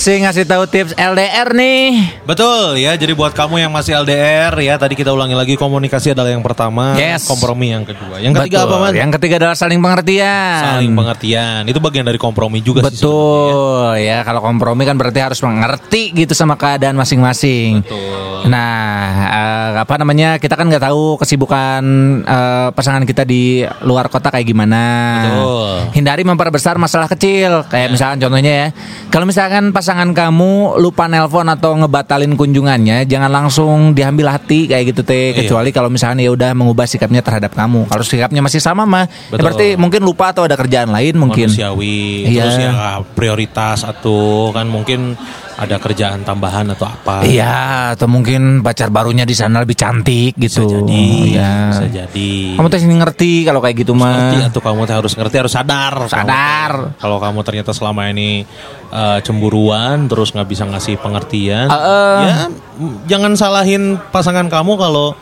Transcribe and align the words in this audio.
masing 0.00 0.24
ngasih 0.24 0.48
tahu 0.48 0.64
tips 0.64 0.96
LDR 0.96 1.52
nih. 1.52 2.24
Betul 2.24 2.80
ya, 2.80 2.96
jadi 2.96 3.12
buat 3.12 3.36
kamu 3.36 3.60
yang 3.60 3.68
masih 3.68 4.00
LDR 4.00 4.48
ya, 4.56 4.80
tadi 4.80 4.96
kita 4.96 5.12
ulangi 5.12 5.36
lagi 5.36 5.60
komunikasi 5.60 6.16
adalah 6.16 6.32
yang 6.32 6.40
pertama, 6.40 6.96
Yes. 6.96 7.28
kompromi 7.28 7.68
yang 7.68 7.84
kedua. 7.84 8.16
Yang 8.16 8.40
ketiga 8.40 8.64
Betul. 8.64 8.72
apa, 8.72 8.76
Man? 8.80 8.92
Yang 8.96 9.12
ketiga 9.20 9.34
adalah 9.44 9.56
saling 9.60 9.76
pengertian. 9.76 10.56
Saling 10.64 10.92
pengertian. 10.96 11.60
Itu 11.68 11.84
bagian 11.84 12.08
dari 12.08 12.16
kompromi 12.16 12.64
juga 12.64 12.80
sih. 12.88 12.96
Betul 12.96 14.00
ya 14.00 14.24
kalau 14.24 14.40
kompromi 14.40 14.88
kan 14.88 14.96
berarti 14.96 15.20
harus 15.20 15.36
mengerti 15.44 16.16
gitu 16.16 16.32
sama 16.32 16.56
keadaan 16.56 16.96
masing-masing. 16.96 17.84
Betul. 17.84 18.48
Nah 18.48 19.04
eh, 19.28 19.70
apa 19.84 20.00
namanya 20.00 20.40
kita 20.40 20.56
kan 20.56 20.64
nggak 20.64 20.80
tahu 20.80 21.20
kesibukan 21.20 21.82
eh, 22.24 22.68
pasangan 22.72 23.04
kita 23.04 23.28
di 23.28 23.68
luar 23.84 24.08
kota 24.08 24.32
kayak 24.32 24.48
gimana. 24.48 24.80
Betul. 25.28 25.92
Hindari 25.92 26.24
memperbesar 26.24 26.80
masalah 26.80 27.04
kecil 27.04 27.68
kayak 27.68 27.92
Ya. 27.92 27.92
misalkan 27.92 28.16
contohnya 28.16 28.52
ya 28.54 28.66
kalau 29.12 29.28
misalkan 29.28 29.74
pasangan 29.74 29.89
kamu 29.94 30.76
lupa 30.78 31.10
nelpon 31.10 31.48
atau 31.48 31.74
ngebatalin 31.74 32.36
kunjungannya 32.36 33.02
jangan 33.08 33.30
langsung 33.30 33.90
diambil 33.90 34.30
hati 34.36 34.70
kayak 34.70 34.94
gitu 34.94 35.02
teh 35.02 35.32
Iya. 35.32 35.42
kecuali 35.42 35.70
kalau 35.70 35.88
misalkan 35.88 36.20
ya 36.20 36.30
udah 36.30 36.54
mengubah 36.54 36.86
sikapnya 36.86 37.24
terhadap 37.24 37.54
kamu. 37.54 37.88
Kalau 37.88 38.04
sikapnya 38.04 38.44
masih 38.44 38.60
sama 38.60 38.84
mah 38.84 39.06
ya 39.06 39.34
Betul. 39.34 39.42
berarti 39.46 39.66
mungkin 39.74 40.00
lupa 40.04 40.30
atau 40.30 40.44
ada 40.44 40.54
kerjaan 40.54 40.90
lain 40.92 41.14
mungkin. 41.16 41.48
Manusiawi. 41.50 42.28
Iya. 42.28 42.42
Terus 42.44 42.56
ya 42.60 42.72
prioritas 43.14 43.82
atau 43.82 44.50
kan 44.50 44.66
mungkin 44.66 45.14
ada 45.60 45.76
kerjaan 45.76 46.24
tambahan 46.24 46.72
atau 46.72 46.88
apa. 46.88 47.20
Iya, 47.22 47.92
atau 47.92 48.08
mungkin 48.08 48.64
pacar 48.64 48.88
barunya 48.88 49.28
di 49.28 49.36
sana 49.36 49.60
lebih 49.60 49.76
cantik 49.76 50.32
gitu. 50.34 50.64
Bisa 50.64 50.76
jadi. 50.80 51.04
Iya. 51.28 51.52
Bisa 51.68 51.86
jadi. 51.86 52.32
Kamu 52.56 52.66
tuh 52.66 52.78
sini 52.80 52.94
ngerti 52.96 53.32
kalau 53.44 53.60
kayak 53.60 53.76
gitu 53.76 53.92
ngerti 53.92 54.36
mah. 54.40 54.48
atau 54.48 54.60
kamu 54.60 54.80
harus 54.88 55.12
ngerti 55.12 55.36
harus 55.36 55.52
sadar 55.52 55.94
Kamu 56.00 56.08
Sadar. 56.08 56.72
teh, 56.72 56.96
kalau 56.98 57.20
kamu 57.20 57.38
ternyata 57.44 57.70
selama 57.70 58.08
ini 58.08 58.48
eh, 58.88 59.18
cemburuan 59.20 60.08
terus 60.08 60.32
nggak 60.32 60.48
bisa 60.48 60.64
ngasih 60.64 60.96
pengertian 60.96 61.68
Heeh. 61.68 62.16
ya 62.24 62.36
m- 62.80 62.98
jangan 63.04 63.36
salahin 63.36 64.00
pasangan 64.08 64.48
kamu 64.48 64.74
kalau 64.74 65.12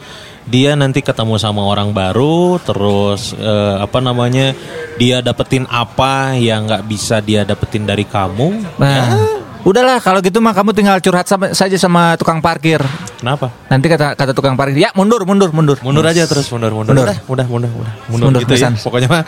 dia 0.49 0.73
nanti 0.73 1.05
ketemu 1.05 1.37
sama 1.37 1.61
orang 1.61 1.93
baru 1.93 2.57
terus 2.59 3.37
eh, 3.37 3.77
apa 3.77 3.99
namanya 4.01 4.57
dia 4.97 5.21
dapetin 5.21 5.69
apa 5.69 6.33
yang 6.35 6.65
nggak 6.65 6.87
bisa 6.87 7.21
dia 7.21 7.45
dapetin 7.45 7.85
dari 7.85 8.09
kamu 8.09 8.81
Nah, 8.81 9.38
udahlah 9.61 9.99
kalau 9.99 10.19
gitu 10.19 10.39
mah 10.39 10.51
kamu 10.51 10.71
tinggal 10.73 10.97
curhat 10.99 11.25
sama- 11.25 11.51
saja 11.51 11.75
sama 11.75 12.15
tukang 12.15 12.39
parkir. 12.39 12.79
kenapa 13.17 13.51
Nanti 13.67 13.87
kata 13.87 14.15
kata 14.15 14.33
tukang 14.33 14.55
parkir, 14.55 14.79
ya 14.79 14.91
mundur, 14.93 15.23
mundur, 15.23 15.51
mundur. 15.51 15.79
mundur 15.81 16.05
aja 16.05 16.25
terus 16.25 16.47
mundur 16.49 16.71
mundur 16.73 16.95
Mundur. 16.95 17.07
Udah, 17.07 17.19
mudah 17.25 17.47
mudah 17.47 17.71
mudah 17.71 17.95
mundur, 18.07 18.27
Mundur, 18.29 18.41
gitu 18.43 18.55
ya 18.55 18.71
pesan. 18.71 18.73
pokoknya 18.79 19.09
mah 19.09 19.23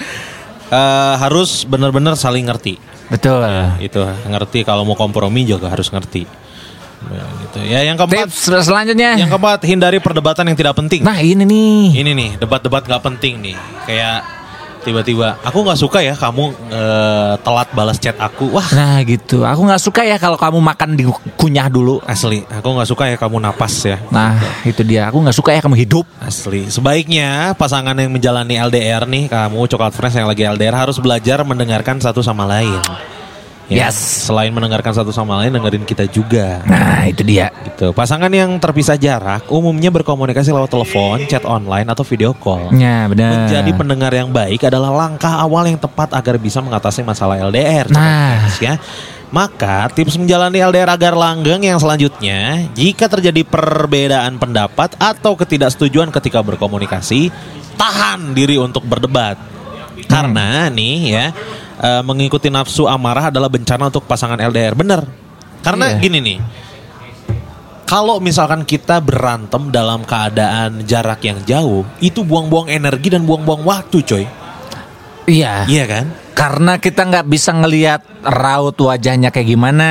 eh, 0.68 1.14
harus 1.18 1.64
benar-benar 1.64 2.14
saling 2.14 2.44
ngerti 2.44 2.78
Betul. 3.08 3.42
itu 3.80 3.98
ngerti 4.24 4.62
kalau 4.62 4.84
mau 4.84 4.94
kompromi 4.94 5.42
juga 5.42 5.66
harus 5.66 5.88
ngerti 5.88 6.26
Ya, 7.00 7.24
gitu 7.40 7.58
ya 7.64 7.80
yang 7.82 7.96
keempat 7.96 8.28
Tips 8.28 8.52
selanjutnya. 8.60 9.16
yang 9.16 9.26
keempat 9.26 9.64
hindari 9.64 9.96
perdebatan 9.98 10.44
yang 10.44 10.54
tidak 10.54 10.76
penting 10.76 11.00
Nah, 11.00 11.16
ini 11.16 11.42
nih. 11.42 11.96
ini 11.96 12.10
nih 12.12 12.30
debat-debat 12.36 12.84
nggak 12.84 13.00
penting 13.02 13.40
nih 13.40 13.56
kayak 13.82 14.20
tiba-tiba 14.80 15.36
aku 15.40 15.60
nggak 15.60 15.78
suka 15.78 15.98
ya 16.00 16.14
kamu 16.14 16.44
eh, 16.68 17.32
telat 17.40 17.68
balas 17.72 17.96
chat 17.96 18.16
aku 18.16 18.48
wah 18.50 18.64
Nah, 18.70 19.02
gitu. 19.04 19.42
Aku 19.44 19.66
nggak 19.66 19.82
suka 19.82 20.02
ya 20.02 20.16
kalau 20.16 20.40
kamu 20.40 20.58
makan 20.58 20.96
dikunyah 20.96 21.68
dulu. 21.68 22.00
asli 22.06 22.42
aku 22.48 22.68
nggak 22.72 22.88
suka 22.88 23.04
ya 23.08 23.16
kamu 23.16 23.36
napas 23.38 23.74
ya 23.84 23.98
Nah, 24.08 24.40
itu 24.64 24.80
dia. 24.80 25.10
Aku 25.12 25.20
nggak 25.20 25.36
suka 25.36 25.50
ya 25.52 25.60
kamu 25.60 25.76
hidup. 25.76 26.04
Asli. 26.18 26.66
Sebaiknya 26.70 27.52
pasangan 27.54 27.92
yang 27.94 28.10
menjalani 28.10 28.56
LDR 28.56 29.04
nih, 29.04 29.28
kamu 29.28 29.68
coklat 29.68 29.92
friends 29.92 30.16
yang 30.16 30.26
lagi 30.26 30.42
LDR 30.44 30.74
harus 30.74 30.96
belajar 30.96 31.44
mendengarkan 31.44 32.00
satu 32.00 32.20
sama 32.20 32.48
lain. 32.48 32.80
Ya, 33.70 33.86
Yes. 33.86 34.26
Selain 34.26 34.50
mendengarkan 34.50 34.91
satu 34.91 35.14
sama 35.14 35.38
lain, 35.38 35.54
dengerin 35.54 35.86
kita 35.86 36.10
juga. 36.10 36.58
Nah, 36.66 37.06
itu 37.06 37.22
dia. 37.22 37.54
Gitu. 37.62 37.94
Pasangan 37.94 38.28
yang 38.28 38.58
terpisah 38.58 38.98
jarak 38.98 39.47
umumnya 39.47 39.94
berkomunikasi 39.94 40.50
lewat 40.50 40.75
telepon, 40.75 41.22
chat 41.31 41.47
online 41.47 41.86
atau 41.86 42.03
video 42.03 42.34
call. 42.34 42.75
Ya, 42.75 43.06
benar. 43.06 43.47
Menjadi 43.47 43.70
pendengar 43.70 44.10
yang 44.10 44.34
baik 44.34 44.66
adalah 44.66 44.91
langkah 44.91 45.38
awal 45.38 45.70
yang 45.70 45.78
tepat 45.78 46.10
agar 46.10 46.34
bisa 46.42 46.58
mengatasi 46.58 47.06
masalah 47.06 47.38
LDR. 47.38 47.86
Nah. 47.94 48.50
Friends, 48.50 48.58
ya. 48.58 48.75
Maka 49.31 49.87
tips 49.94 50.19
menjalani 50.19 50.58
LDR 50.58 50.91
agar 50.91 51.14
langgeng 51.14 51.62
yang 51.62 51.78
selanjutnya, 51.78 52.66
jika 52.75 53.06
terjadi 53.06 53.47
perbedaan 53.47 54.42
pendapat 54.42 54.98
atau 54.98 55.38
ketidaksetujuan 55.38 56.10
ketika 56.10 56.42
berkomunikasi, 56.42 57.31
tahan 57.78 58.34
diri 58.34 58.58
untuk 58.58 58.82
berdebat. 58.82 59.38
Karena 60.10 60.66
nih 60.66 60.98
ya, 61.14 61.26
eh, 61.80 62.02
mengikuti 62.04 62.52
nafsu 62.52 62.84
amarah 62.84 63.32
adalah 63.32 63.48
bencana 63.48 63.88
untuk 63.88 64.04
pasangan 64.04 64.38
LDR. 64.38 64.76
Bener. 64.76 65.02
Karena 65.60 65.92
Iya. 65.92 66.00
gini 66.00 66.18
nih, 66.24 66.38
kalau 67.84 68.22
misalkan 68.22 68.62
kita 68.62 69.02
berantem 69.02 69.68
dalam 69.74 70.06
keadaan 70.06 70.86
jarak 70.86 71.20
yang 71.26 71.42
jauh, 71.42 71.82
itu 71.98 72.22
buang-buang 72.22 72.70
energi 72.70 73.10
dan 73.12 73.26
buang-buang 73.26 73.66
waktu, 73.66 73.98
coy. 74.06 74.24
Iya. 75.26 75.66
Iya 75.69 75.84
kan? 75.90 76.06
Karena 76.32 76.80
kita 76.80 77.04
nggak 77.04 77.26
bisa 77.28 77.52
ngelihat 77.52 78.00
raut 78.24 78.78
wajahnya 78.78 79.28
kayak 79.28 79.48
gimana. 79.52 79.88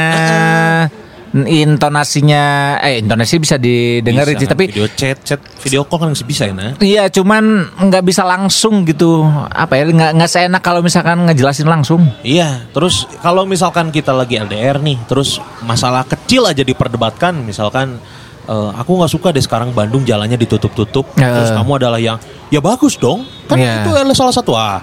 Intonasinya 1.34 2.44
eh 2.82 3.00
intonasi 3.00 3.38
bisa 3.38 3.56
didengar 3.56 4.26
Bisa 4.26 4.40
sih 4.42 4.48
tapi 4.50 4.66
video 4.70 4.88
chat, 4.90 5.18
chat 5.22 5.40
video 5.62 5.86
call 5.86 6.02
kan 6.02 6.10
masih 6.12 6.26
bisa 6.26 6.44
ya, 6.50 6.54
nah. 6.54 6.74
Iya, 6.82 7.04
cuman 7.14 7.70
nggak 7.78 8.04
bisa 8.04 8.26
langsung 8.26 8.84
gitu. 8.84 9.24
Apa 9.50 9.78
ya? 9.78 9.86
Nggak 9.86 10.12
nggak 10.18 10.30
seenak 10.30 10.64
kalau 10.66 10.82
misalkan 10.82 11.24
ngejelasin 11.30 11.70
langsung. 11.70 12.10
Iya, 12.26 12.66
terus 12.74 13.06
kalau 13.22 13.46
misalkan 13.46 13.94
kita 13.94 14.10
lagi 14.12 14.42
LDR 14.42 14.82
nih, 14.82 14.98
terus 15.06 15.38
masalah 15.62 16.02
kecil 16.04 16.50
aja 16.50 16.66
diperdebatkan, 16.66 17.38
misalkan 17.46 18.02
eh, 18.50 18.70
aku 18.74 18.98
nggak 18.98 19.12
suka 19.12 19.30
deh 19.30 19.44
sekarang 19.44 19.70
Bandung 19.72 20.02
jalannya 20.02 20.36
ditutup-tutup, 20.36 21.14
Ya. 21.16 21.30
terus 21.30 21.54
kamu 21.54 21.72
adalah 21.78 22.00
yang 22.02 22.18
ya 22.50 22.58
bagus 22.58 22.98
dong, 22.98 23.22
kan 23.46 23.62
Iya. 23.62 23.86
itu 23.86 23.90
adalah 23.94 24.18
salah 24.18 24.34
satu 24.34 24.58
ah. 24.58 24.82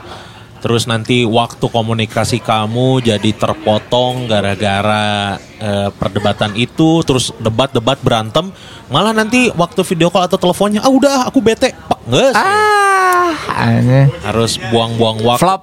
Terus 0.66 0.90
nanti 0.90 1.22
waktu 1.22 1.62
komunikasi 1.70 2.42
kamu 2.42 2.98
jadi 2.98 3.30
terpotong 3.38 4.26
gara-gara 4.26 5.38
eh, 5.62 5.94
perdebatan 5.94 6.58
itu, 6.58 7.06
terus 7.06 7.30
debat-debat 7.38 7.94
berantem, 8.02 8.50
malah 8.90 9.14
nanti 9.14 9.46
waktu 9.54 9.86
video 9.86 10.10
call 10.10 10.26
atau 10.26 10.34
teleponnya, 10.34 10.82
ah 10.82 10.90
udah 10.90 11.30
aku 11.30 11.38
bete, 11.38 11.70
pak 11.70 12.02
nggak 12.10 12.34
sih. 12.34 12.42
Ah, 12.42 13.30
aneh. 13.70 14.10
harus 14.26 14.58
buang-buang 14.74 15.22
waktu. 15.22 15.46
Flop. 15.46 15.62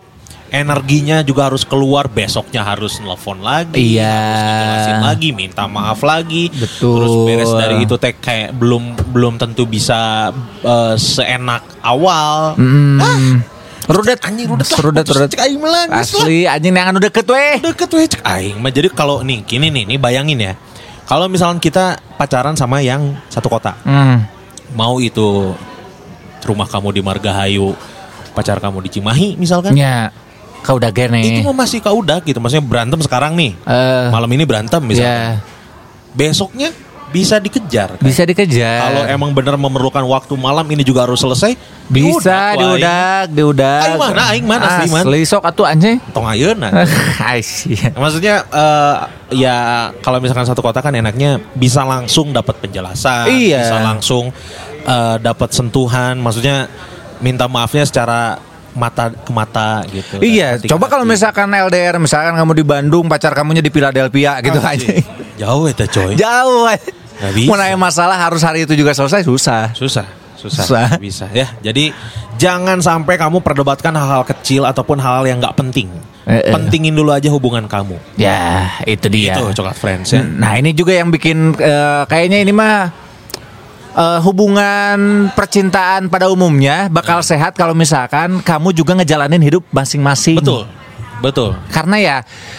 Energinya 0.55 1.19
juga 1.19 1.51
harus 1.51 1.67
keluar 1.67 2.07
besoknya 2.07 2.63
harus 2.63 3.03
nelfon 3.03 3.43
lagi, 3.43 3.99
Iya. 3.99 4.07
harus 4.07 5.03
lagi, 5.03 5.35
minta 5.35 5.67
maaf 5.67 5.99
lagi. 5.99 6.47
Betul. 6.47 6.95
Terus 6.95 7.15
beres 7.27 7.51
dari 7.59 7.75
itu 7.83 7.99
teh 7.99 8.15
kayak 8.15 8.55
belum 8.55 8.95
belum 9.11 9.35
tentu 9.35 9.67
bisa 9.67 10.31
eh, 10.63 10.95
seenak 10.95 11.67
awal. 11.83 12.55
Hmm. 12.55 13.43
Rudet 13.83 14.19
Anjing 14.23 14.47
rudet 14.47 14.67
lah. 14.67 14.79
Rudet, 14.79 15.05
rudet. 15.05 15.29
Cek 15.31 15.41
aing 15.43 15.59
lah, 15.59 15.83
geus 15.91 16.09
lah. 16.15 16.23
Asli 16.23 16.39
anjing 16.45 16.71
yang 16.71 16.87
anu 16.87 16.99
deket 17.03 17.27
weh. 17.27 17.59
Deket 17.59 17.89
weh 17.91 18.05
cek 18.07 18.23
aing 18.23 18.55
mah. 18.57 18.71
Jadi 18.71 18.87
kalau 18.91 19.19
nih 19.21 19.43
gini 19.43 19.67
nih, 19.67 19.83
nih 19.85 19.99
bayangin 19.99 20.39
ya. 20.39 20.53
Kalau 21.03 21.27
misalnya 21.27 21.59
kita 21.59 21.85
pacaran 22.15 22.55
sama 22.55 22.79
yang 22.79 23.19
satu 23.27 23.51
kota, 23.51 23.75
Hmm. 23.83 24.23
mau 24.71 24.97
itu 24.97 25.51
rumah 26.43 26.63
kamu 26.63 26.95
di 26.95 27.01
Margahayu, 27.03 27.75
pacar 28.31 28.57
kamu 28.57 28.87
di 28.87 28.89
Cimahi 28.89 29.27
misalkan. 29.35 29.75
Ya, 29.75 30.15
kau 30.63 30.79
udah 30.79 30.89
itu 30.89 31.03
gene. 31.03 31.43
mah 31.43 31.67
masih 31.67 31.83
kaudah 31.83 32.23
gitu 32.23 32.39
maksudnya 32.39 32.63
berantem 32.63 32.95
sekarang 33.03 33.35
nih 33.35 33.51
Eh, 33.67 34.07
malam 34.09 34.31
ini 34.31 34.47
berantem 34.47 34.79
ya, 34.79 34.87
misalnya 34.87 35.19
besoknya 36.15 36.69
bisa 37.13 37.37
dikejar 37.37 37.93
kan? 37.95 38.01
bisa 38.01 38.25
dikejar. 38.25 38.81
kalau 38.81 39.01
emang 39.05 39.29
bener 39.31 39.53
memerlukan 39.53 40.01
waktu 40.03 40.33
malam 40.33 40.65
ini 40.67 40.81
juga 40.81 41.05
harus 41.05 41.21
selesai 41.21 41.53
bisa 41.85 42.57
diudak, 42.57 43.29
diudak. 43.29 43.85
Aing 43.85 43.99
mana, 43.99 44.21
aing 44.31 44.45
mana, 44.47 44.65
asli, 44.65 44.87
man. 44.89 45.03
Asli 45.05 45.19
sok 45.23 45.43
atuh 45.45 45.67
anjing. 45.69 46.01
tong 46.09 46.25
ayeuna 46.25 46.71
maksudnya 47.95 48.35
eh, 48.49 48.95
ya 49.35 49.57
kalau 49.99 50.17
misalkan 50.17 50.47
satu 50.47 50.59
kota 50.59 50.81
kan 50.81 50.91
enaknya 50.91 51.37
bisa 51.53 51.85
langsung 51.85 52.31
dapat 52.31 52.57
penjelasan 52.57 53.29
Iya. 53.29 53.61
bisa 53.61 53.77
langsung 53.79 54.33
eh, 54.83 55.15
dapat 55.19 55.49
sentuhan 55.53 56.17
maksudnya 56.17 56.65
minta 57.19 57.45
maafnya 57.45 57.85
secara 57.85 58.39
mata 58.73 59.13
ke 59.13 59.29
mata 59.29 59.85
gitu 59.85 60.17
Iya, 60.17 60.57
ke 60.57 60.65
coba 60.65 60.89
kalau 60.89 61.05
misalkan 61.05 61.45
LDR, 61.45 62.01
misalkan 62.01 62.33
kamu 62.33 62.57
di 62.57 62.65
Bandung, 62.65 63.05
pacar 63.05 63.29
kamunya 63.29 63.61
di 63.61 63.69
Philadelphia 63.69 64.41
gitu 64.41 64.57
aja. 64.57 64.87
jauh 65.37 65.69
itu 65.69 65.85
coy 65.93 66.17
Jauh. 66.17 66.65
Mau 67.47 67.55
nanya 67.55 67.79
masalah 67.79 68.19
harus 68.19 68.43
hari 68.43 68.67
itu 68.67 68.75
juga 68.75 68.91
selesai 68.91 69.23
susah. 69.23 69.71
Susah, 69.71 70.07
susah, 70.35 70.63
Susah. 70.67 70.87
bisa 70.99 71.31
ya. 71.31 71.47
Jadi 71.63 71.95
jangan 72.35 72.83
sampai 72.83 73.15
kamu 73.15 73.39
perdebatkan 73.39 73.95
hal-hal 73.95 74.27
kecil 74.27 74.67
ataupun 74.67 74.99
hal-hal 74.99 75.23
yang 75.23 75.39
nggak 75.39 75.55
penting. 75.55 75.87
Eh, 76.23 76.39
eh. 76.39 76.53
Pentingin 76.55 76.95
dulu 76.95 77.11
aja 77.11 77.27
hubungan 77.31 77.67
kamu. 77.67 77.99
Ya, 78.15 78.71
itu 78.87 79.07
dia. 79.11 79.35
Itu 79.35 79.51
coklat 79.55 79.75
friends 79.75 80.15
ya. 80.15 80.23
Nah, 80.23 80.55
ini 80.55 80.71
juga 80.71 80.95
yang 80.95 81.11
bikin 81.11 81.55
eh, 81.59 82.03
kayaknya 82.07 82.43
ini 82.43 82.51
mah 82.55 82.91
eh, 83.95 84.19
hubungan 84.23 85.27
percintaan 85.35 86.07
pada 86.07 86.31
umumnya 86.31 86.87
bakal 86.87 87.19
sehat 87.23 87.55
kalau 87.55 87.75
misalkan 87.75 88.39
kamu 88.39 88.71
juga 88.71 88.95
ngejalanin 88.99 89.43
hidup 89.43 89.63
masing-masing. 89.71 90.39
Betul. 90.39 90.82
Betul. 91.23 91.55
Karena 91.71 91.95
ya 91.97 92.15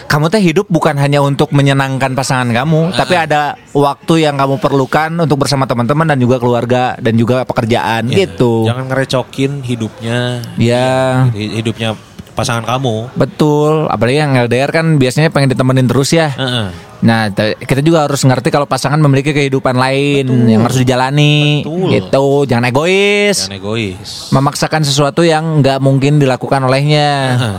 kamu 0.06 0.26
teh 0.26 0.40
hidup 0.40 0.66
bukan 0.66 0.96
hanya 0.96 1.20
untuk 1.20 1.52
menyenangkan 1.52 2.16
pasangan 2.16 2.48
kamu, 2.48 2.96
tapi 2.96 3.12
ada 3.14 3.60
waktu 3.70 4.24
yang 4.24 4.34
kamu 4.34 4.56
perlukan 4.56 5.12
untuk 5.20 5.36
bersama 5.38 5.68
teman-teman 5.68 6.08
dan 6.08 6.16
juga 6.16 6.40
keluarga 6.40 6.96
dan 6.96 7.12
juga 7.12 7.44
pekerjaan 7.44 8.08
Ya, 8.08 8.24
gitu. 8.24 8.64
Jangan 8.64 8.88
ngerecokin 8.88 9.60
hidupnya 9.60 10.40
Ya, 10.56 11.28
hi- 11.30 11.60
hidupnya 11.60 11.92
pasangan 12.32 12.64
kamu. 12.64 13.12
betul. 13.14 13.84
Apalagi 13.86 14.18
yang 14.18 14.32
LDR 14.34 14.72
kan 14.72 14.96
biasanya 14.96 15.28
pengen 15.28 15.52
ditemenin 15.52 15.84
terus 15.84 16.10
ya. 16.10 16.32
Heeh. 16.32 16.68
Nah, 17.04 17.28
te- 17.28 17.60
kita 17.60 17.78
juga 17.78 18.08
harus 18.08 18.24
ngerti 18.24 18.48
kalau 18.48 18.64
pasangan 18.64 18.96
memiliki 18.96 19.30
kehidupan 19.30 19.76
lain 19.76 20.24
yang 20.48 20.64
harus 20.64 20.80
dijalani, 20.80 21.60
Betul. 21.60 21.92
gitu. 21.92 22.26
Jangan 22.48 22.64
egois, 22.66 23.36
Jangan 23.44 23.60
egois. 23.60 24.10
memaksakan 24.32 24.82
sesuatu 24.82 25.20
yang 25.20 25.60
nggak 25.60 25.78
mungkin 25.78 26.16
dilakukan 26.16 26.64
olehnya. 26.64 27.10
Heeh. 27.36 27.58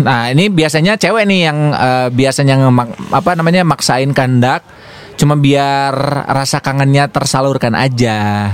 Nah, 0.00 0.32
ini 0.32 0.48
biasanya 0.48 0.96
cewek 0.96 1.28
nih 1.28 1.40
yang 1.46 1.58
eh, 1.70 2.08
biasanya 2.10 2.58
ngemak, 2.58 2.88
apa 3.12 3.30
namanya 3.36 3.62
maksain 3.62 4.10
kehendak 4.10 4.64
cuma 5.14 5.38
biar 5.38 5.94
rasa 6.26 6.58
kangennya 6.58 7.06
tersalurkan 7.06 7.76
aja 7.78 8.50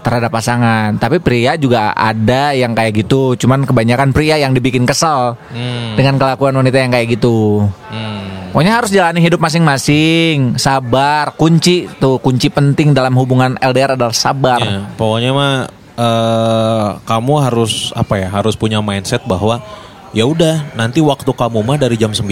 terhadap 0.00 0.32
pasangan. 0.32 0.96
Tapi 0.96 1.20
pria 1.20 1.54
juga 1.54 1.92
ada 1.92 2.56
yang 2.56 2.72
kayak 2.72 3.04
gitu, 3.04 3.36
cuman 3.36 3.68
kebanyakan 3.68 4.10
pria 4.10 4.40
yang 4.40 4.56
dibikin 4.56 4.88
kesel 4.88 5.36
Hmm. 5.52 5.94
dengan 5.94 6.16
kelakuan 6.16 6.56
wanita 6.56 6.80
yang 6.80 6.90
kayak 6.90 7.20
gitu. 7.20 7.68
Hmm. 7.92 8.50
Pokoknya 8.50 8.82
harus 8.82 8.90
jalani 8.90 9.22
hidup 9.22 9.38
masing-masing, 9.38 10.58
sabar, 10.58 11.38
kunci 11.38 11.86
tuh 12.02 12.18
kunci 12.18 12.50
penting 12.50 12.90
dalam 12.90 13.14
hubungan 13.14 13.54
LDR 13.62 13.94
adalah 13.94 14.16
sabar. 14.16 14.58
Ya, 14.58 14.90
pokoknya 14.98 15.30
mah 15.30 15.52
eh, 15.94 16.88
kamu 17.06 17.34
harus 17.46 17.92
apa 17.94 18.18
ya? 18.18 18.26
Harus 18.32 18.58
punya 18.58 18.82
mindset 18.82 19.22
bahwa 19.22 19.62
ya 20.10 20.26
udah 20.26 20.74
nanti 20.74 20.98
waktu 20.98 21.30
kamu 21.30 21.62
mah 21.62 21.78
dari 21.78 21.94
jam 21.94 22.10
9 22.10 22.26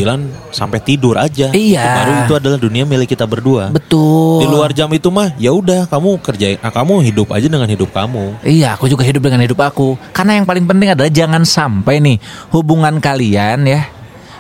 sampai 0.51 0.79
tidur 0.83 1.15
aja. 1.15 1.55
Iya. 1.55 1.87
Baru 1.87 2.13
itu 2.27 2.35
adalah 2.35 2.59
dunia 2.59 2.83
milik 2.83 3.15
kita 3.15 3.25
berdua. 3.25 3.71
Betul. 3.71 4.43
Di 4.43 4.47
luar 4.51 4.75
jam 4.75 4.91
itu 4.91 5.09
mah 5.11 5.35
ya 5.39 5.55
udah 5.55 5.87
kamu 5.87 6.19
kerjain, 6.19 6.59
ah, 6.63 6.75
kamu 6.75 7.07
hidup 7.07 7.31
aja 7.31 7.47
dengan 7.47 7.69
hidup 7.71 7.91
kamu. 7.95 8.43
Iya, 8.43 8.75
aku 8.75 8.91
juga 8.91 9.07
hidup 9.07 9.23
dengan 9.23 9.43
hidup 9.43 9.59
aku. 9.63 9.95
Karena 10.11 10.43
yang 10.43 10.47
paling 10.47 10.67
penting 10.67 10.95
adalah 10.95 11.11
jangan 11.11 11.43
sampai 11.47 12.03
nih 12.03 12.19
hubungan 12.51 12.99
kalian 12.99 13.67
ya 13.67 13.83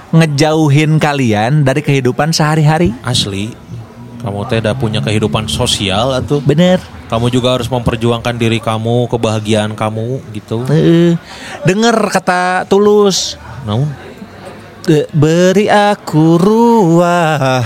ngejauhin 0.08 0.96
kalian 0.96 1.68
dari 1.68 1.84
kehidupan 1.84 2.32
sehari-hari. 2.32 2.96
Asli, 3.04 3.52
kamu 4.24 4.48
teh 4.48 4.58
udah 4.64 4.74
punya 4.74 5.00
kehidupan 5.04 5.46
sosial 5.46 6.16
atau 6.16 6.40
Bener. 6.40 6.97
Kamu 7.08 7.26
juga 7.32 7.56
harus 7.56 7.68
memperjuangkan 7.72 8.36
diri 8.36 8.60
kamu, 8.60 9.08
kebahagiaan 9.08 9.72
kamu 9.72 10.20
gitu. 10.36 10.64
Eh, 10.68 11.16
denger 11.64 11.96
kata 12.12 12.68
Tulus. 12.68 13.40
Eh, 14.88 15.04
Beri 15.12 15.68
aku 15.68 16.40
ruang, 16.40 17.60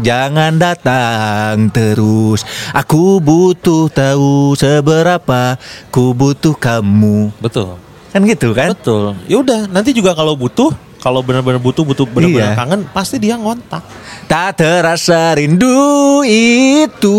jangan 0.00 0.56
datang 0.56 1.68
terus. 1.68 2.40
Aku 2.72 3.20
butuh 3.20 3.92
tahu 3.92 4.56
seberapa 4.56 5.60
ku 5.92 6.16
butuh 6.16 6.56
kamu. 6.56 7.36
betul. 7.44 7.76
Kan 8.08 8.24
gitu 8.24 8.56
kan? 8.56 8.72
Betul. 8.72 9.12
Ya 9.28 9.44
udah, 9.44 9.68
nanti 9.68 9.92
juga 9.92 10.16
kalau 10.16 10.32
butuh, 10.32 10.72
kalau 10.98 11.22
benar-benar 11.22 11.62
butuh, 11.62 11.86
butuh 11.86 12.04
benar-benar 12.04 12.52
Iya. 12.52 12.58
kangen, 12.58 12.80
pasti 12.90 13.16
dia 13.16 13.38
ngontak. 13.38 13.86
Tak 14.26 14.58
terasa 14.58 15.38
rindu 15.38 16.20
itu 16.26 17.18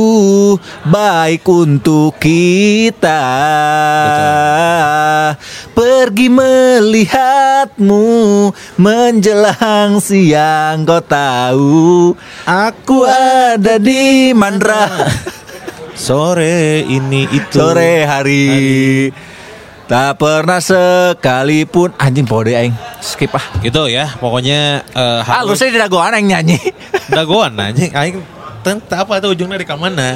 baik 0.83 1.47
untuk 1.47 2.19
kita. 2.19 3.23
Pergi 5.71 6.27
melihatmu 6.27 8.03
menjelang 8.75 9.97
siang 9.97 10.83
kau 10.83 10.99
tahu 10.99 12.13
aku 12.43 12.97
ada 13.07 13.79
di 13.79 14.35
Mandra 14.35 15.07
Sore 15.95 16.83
ini 16.83 17.27
itu. 17.27 17.59
sore 17.59 18.03
hari. 18.03 18.47
Tak 19.89 20.21
pernah 20.21 20.61
sekalipun 20.61 21.89
anjing 21.97 22.21
pode 22.21 22.53
aing 22.53 22.77
skip 23.01 23.33
ah. 23.33 23.41
Gitu 23.57 23.89
ya, 23.89 24.13
pokoknya 24.21 24.85
Ah, 24.93 25.41
lu 25.41 25.49
harus 25.49 25.57
saya 25.57 25.73
tidak 25.73 25.89
goan 25.89 26.13
aing 26.13 26.29
nyanyi. 26.29 26.61
dagoan 27.17 27.57
anjing. 27.57 27.89
Aing 27.97 28.21
apa 28.69 29.17
itu 29.17 29.27
ujungnya 29.33 29.57
di 29.57 29.65
mana? 29.65 30.13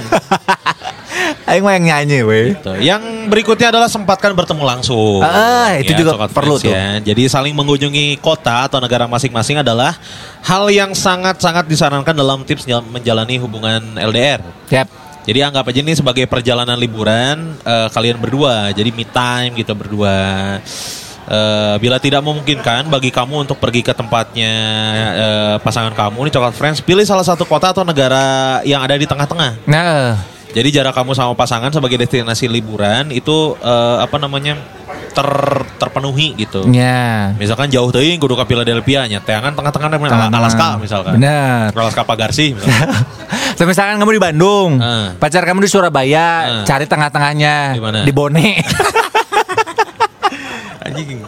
aing 1.50 1.66
mah 1.66 1.74
yang 1.74 1.86
nyanyi 1.90 2.22
weh. 2.22 2.54
Tuh. 2.54 2.78
Yang 2.78 3.02
berikutnya 3.34 3.74
adalah 3.74 3.90
sempatkan 3.90 4.38
bertemu 4.38 4.62
langsung. 4.62 5.26
Ah, 5.26 5.74
itu 5.82 5.98
juga 5.98 6.22
Sokat 6.22 6.30
perlu 6.38 6.62
Friends 6.62 6.70
ya. 6.70 7.02
Jadi 7.02 7.26
saling 7.26 7.58
mengunjungi 7.58 8.22
kota 8.22 8.70
atau 8.70 8.78
negara 8.78 9.10
masing-masing 9.10 9.66
adalah 9.66 9.98
hal 10.46 10.70
yang 10.70 10.94
sangat-sangat 10.94 11.66
disarankan 11.66 12.14
dalam 12.14 12.46
tips 12.46 12.70
jal- 12.70 12.86
menjalani 12.86 13.42
hubungan 13.42 13.98
LDR. 13.98 14.38
Yap. 14.70 15.03
Jadi 15.24 15.40
anggap 15.40 15.72
aja 15.72 15.80
ini 15.80 15.96
sebagai 15.96 16.28
perjalanan 16.28 16.76
liburan 16.76 17.56
eh, 17.64 17.88
kalian 17.92 18.20
berdua. 18.20 18.76
Jadi 18.76 18.92
me 18.92 19.08
time 19.08 19.56
gitu 19.56 19.72
berdua. 19.72 20.60
Eh, 21.24 21.76
bila 21.80 21.96
tidak 22.04 22.20
memungkinkan 22.20 22.92
bagi 22.92 23.08
kamu 23.08 23.48
untuk 23.48 23.56
pergi 23.56 23.80
ke 23.80 23.96
tempatnya 23.96 24.54
eh, 25.16 25.56
pasangan 25.64 25.96
kamu 25.96 26.28
nih 26.28 26.34
coklat 26.36 26.56
friends, 26.56 26.84
pilih 26.84 27.08
salah 27.08 27.24
satu 27.24 27.48
kota 27.48 27.72
atau 27.72 27.88
negara 27.88 28.60
yang 28.68 28.84
ada 28.84 29.00
di 29.00 29.08
tengah-tengah. 29.08 29.64
Nah, 29.64 30.20
Jadi 30.54 30.70
jarak 30.70 30.94
kamu 30.94 31.18
sama 31.18 31.34
pasangan 31.34 31.74
sebagai 31.74 31.98
destinasi 31.98 32.46
liburan 32.46 33.10
itu 33.10 33.58
eh, 33.58 33.98
apa 34.06 34.22
namanya 34.22 34.60
ter 35.14 35.30
terpenuhi 35.78 36.34
gitu. 36.36 36.66
ya. 36.68 37.32
Misalkan 37.38 37.70
jauh 37.70 37.88
teuing 37.88 38.18
kudu 38.18 38.34
ka 38.34 38.44
Philadelphia 38.44 39.06
nya, 39.06 39.18
teangan 39.18 39.54
tengah-tengah 39.54 39.88
namanya 39.94 40.28
Alaska 40.28 40.76
misalkan. 40.76 41.16
Benar. 41.16 41.72
Alaska 41.72 42.02
Pagarsi 42.02 42.52
misalkan. 42.52 42.92
So, 43.54 43.70
misalkan 43.70 44.02
kamu 44.02 44.18
di 44.18 44.22
Bandung, 44.22 44.82
Ah. 44.82 45.14
pacar 45.14 45.46
kamu 45.46 45.62
di 45.62 45.70
Surabaya, 45.70 46.26
Ah. 46.42 46.66
cari 46.66 46.90
tengah-tengahnya 46.90 47.78
Di 48.02 48.10
Bone. 48.10 48.58
Anjing. 50.84 51.22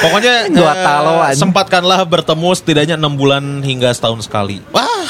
Pokoknya 0.00 0.48
Dua 0.48 0.72
eh, 0.72 0.82
talo, 0.82 1.14
anjing. 1.20 1.40
sempatkanlah 1.46 2.00
bertemu 2.04 2.48
setidaknya 2.54 2.94
enam 2.96 3.14
bulan 3.14 3.60
hingga 3.60 3.90
setahun 3.90 4.24
sekali. 4.24 4.62
Wah. 4.70 5.08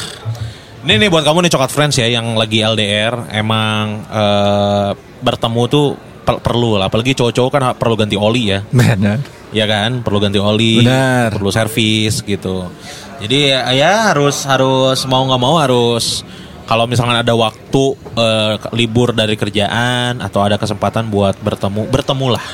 Ini 0.81 0.96
nih 0.96 1.08
buat 1.08 1.22
kamu 1.22 1.44
nih 1.44 1.50
coklat 1.52 1.70
friends 1.70 1.94
ya 1.94 2.08
yang 2.08 2.34
lagi 2.34 2.58
LDR 2.58 3.31
emang 3.31 4.02
eh, 4.02 4.90
bertemu 5.20 5.62
tuh 5.64 5.87
perlu 6.25 6.79
lah 6.79 6.86
apalagi 6.86 7.17
cowok-cowok 7.17 7.50
kan 7.50 7.62
perlu 7.74 7.94
ganti 7.98 8.17
oli 8.17 8.55
ya. 8.55 8.60
Benar. 8.70 9.19
Ya 9.50 9.67
kan, 9.67 10.06
perlu 10.06 10.22
ganti 10.22 10.39
oli, 10.39 10.79
Benar. 10.79 11.34
perlu 11.34 11.50
servis 11.50 12.22
gitu. 12.22 12.70
Jadi 13.19 13.50
ya, 13.50 13.67
ya 13.74 14.15
harus 14.15 14.46
harus 14.46 15.03
mau 15.10 15.27
nggak 15.27 15.43
mau 15.43 15.58
harus 15.58 16.22
kalau 16.70 16.86
misalkan 16.86 17.19
ada 17.19 17.34
waktu 17.34 17.82
eh, 18.15 18.55
libur 18.79 19.10
dari 19.10 19.34
kerjaan 19.34 20.22
atau 20.22 20.46
ada 20.46 20.55
kesempatan 20.55 21.10
buat 21.10 21.34
bertemu, 21.43 21.91
bertemulah. 21.91 22.46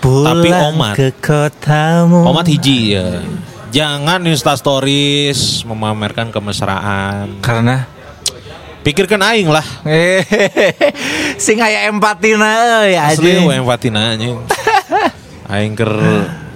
Pulang 0.00 0.40
Tapi 0.40 0.48
Omat. 0.48 0.94
ke 0.96 1.08
kotamu. 1.20 2.24
Omat 2.24 2.48
hiji 2.48 2.96
ya. 2.96 3.20
Jangan 3.68 4.24
Insta 4.24 4.56
stories 4.56 5.60
memamerkan 5.68 6.32
kemesraan. 6.32 7.44
Karena 7.44 7.84
Pikirkan 8.80 9.20
aing 9.20 9.48
lah. 9.48 9.64
eh 9.84 10.24
sing 11.44 11.60
aya 11.60 11.84
empatina 11.86 12.48
euy 12.80 12.96
Asli 12.96 13.36
anjing. 13.36 13.44
we 13.44 13.54
empatina 13.54 14.16
anjing. 14.16 14.36
Aing 15.50 15.74
ker 15.74 15.90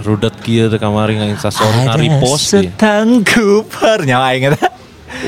rudet 0.00 0.38
kieu 0.38 0.70
teh 0.70 0.78
kamari 0.78 1.18
nge 1.18 1.26
Insta 1.26 1.50
story 1.50 1.82
Ada 1.82 1.98
repost 1.98 2.54
ya. 2.54 2.62
setangkup 2.62 3.66
nyawa 4.06 4.30
aing 4.30 4.54
eta. 4.54 4.70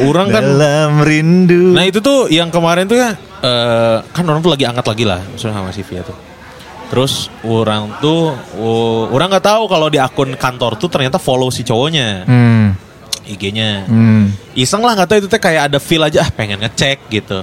Orang 0.06 0.30
kan 0.30 0.40
dalam 0.40 1.02
rindu. 1.02 1.74
Nah 1.74 1.82
itu 1.82 1.98
tuh 1.98 2.30
yang 2.30 2.48
kemarin 2.48 2.86
tuh 2.86 2.94
ya 2.94 3.10
eh, 3.42 3.96
kan 4.06 4.22
orang 4.22 4.38
tuh 4.38 4.54
lagi 4.54 4.62
angkat 4.64 4.86
lagi 4.86 5.04
lah 5.04 5.18
maksudnya 5.18 5.58
sama 5.58 5.74
si 5.74 5.82
Via 5.82 6.00
tuh. 6.00 6.14
Terus 6.86 7.26
orang 7.42 7.98
tuh 7.98 8.30
oh, 8.56 9.10
orang 9.10 9.34
nggak 9.34 9.42
tahu 9.42 9.66
kalau 9.66 9.90
di 9.90 9.98
akun 9.98 10.38
kantor 10.38 10.78
tuh 10.78 10.86
ternyata 10.86 11.18
follow 11.18 11.50
si 11.50 11.66
cowoknya 11.66 12.22
Hmm. 12.22 12.75
IG-nya. 13.26 13.84
Hmm. 13.84 14.30
Iseng 14.54 14.80
lah 14.80 14.94
nggak 14.94 15.08
tahu 15.08 15.18
itu 15.20 15.28
teh 15.28 15.38
kayak 15.38 15.68
ada 15.68 15.78
feel 15.78 16.00
aja 16.00 16.22
ah 16.22 16.30
pengen 16.30 16.62
ngecek 16.62 17.10
gitu. 17.10 17.42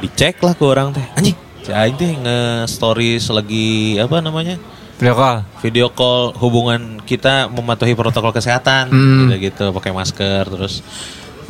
Dicek 0.00 0.40
lah 0.40 0.52
ke 0.52 0.64
orang 0.64 0.90
teh. 0.90 1.04
Anjing, 1.14 1.36
aing 1.64 1.94
teh 1.94 2.12
nge-stories 2.16 3.28
lagi 3.28 3.96
apa 3.96 4.18
namanya? 4.18 4.56
Video 4.94 5.12
call. 5.12 5.36
video 5.58 5.86
call 5.90 6.30
hubungan 6.38 7.02
kita 7.02 7.50
mematuhi 7.50 7.92
protokol 7.92 8.30
kesehatan 8.30 8.88
Hmm. 8.88 9.26
gitu 9.26 9.34
gitu 9.42 9.64
pakai 9.70 9.90
masker 9.90 10.46
terus 10.46 10.86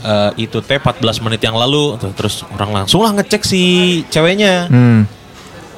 eh, 0.00 0.30
itu 0.38 0.61
teh 0.61 0.76
14 0.76 1.00
menit 1.20 1.40
yang 1.40 1.52
lalu 1.52 1.96
tuh, 1.96 2.12
terus 2.12 2.40
orang 2.50 2.73
langsung 2.73 3.00
lah 3.00 3.12
ngecek 3.12 3.40
si 3.40 3.62
ceweknya 4.08 4.68
Hmm. 4.68 5.04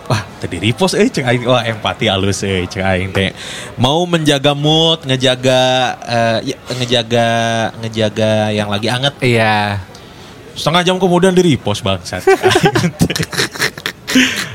Wah 0.07 0.23
tadi 0.39 0.57
repost 0.63 0.95
eh 0.95 1.11
cek 1.11 1.25
aing 1.27 1.43
wah 1.47 1.63
empati 1.67 2.07
halus 2.07 2.43
eh 2.47 2.67
cek 2.67 2.83
aing 2.83 3.11
teh. 3.13 3.31
Mau 3.79 4.07
menjaga 4.07 4.55
mood 4.55 5.03
ngejaga 5.07 5.63
ya, 6.43 6.57
ngejaga 6.79 7.29
ngejaga 7.83 8.33
yang 8.55 8.69
lagi 8.71 8.89
anget. 8.91 9.15
Iya. 9.23 9.83
setengah 10.57 10.89
jam 10.89 10.97
kemudian 10.97 11.37
di 11.37 11.55
repost 11.55 11.85
bangsat. 11.85 12.25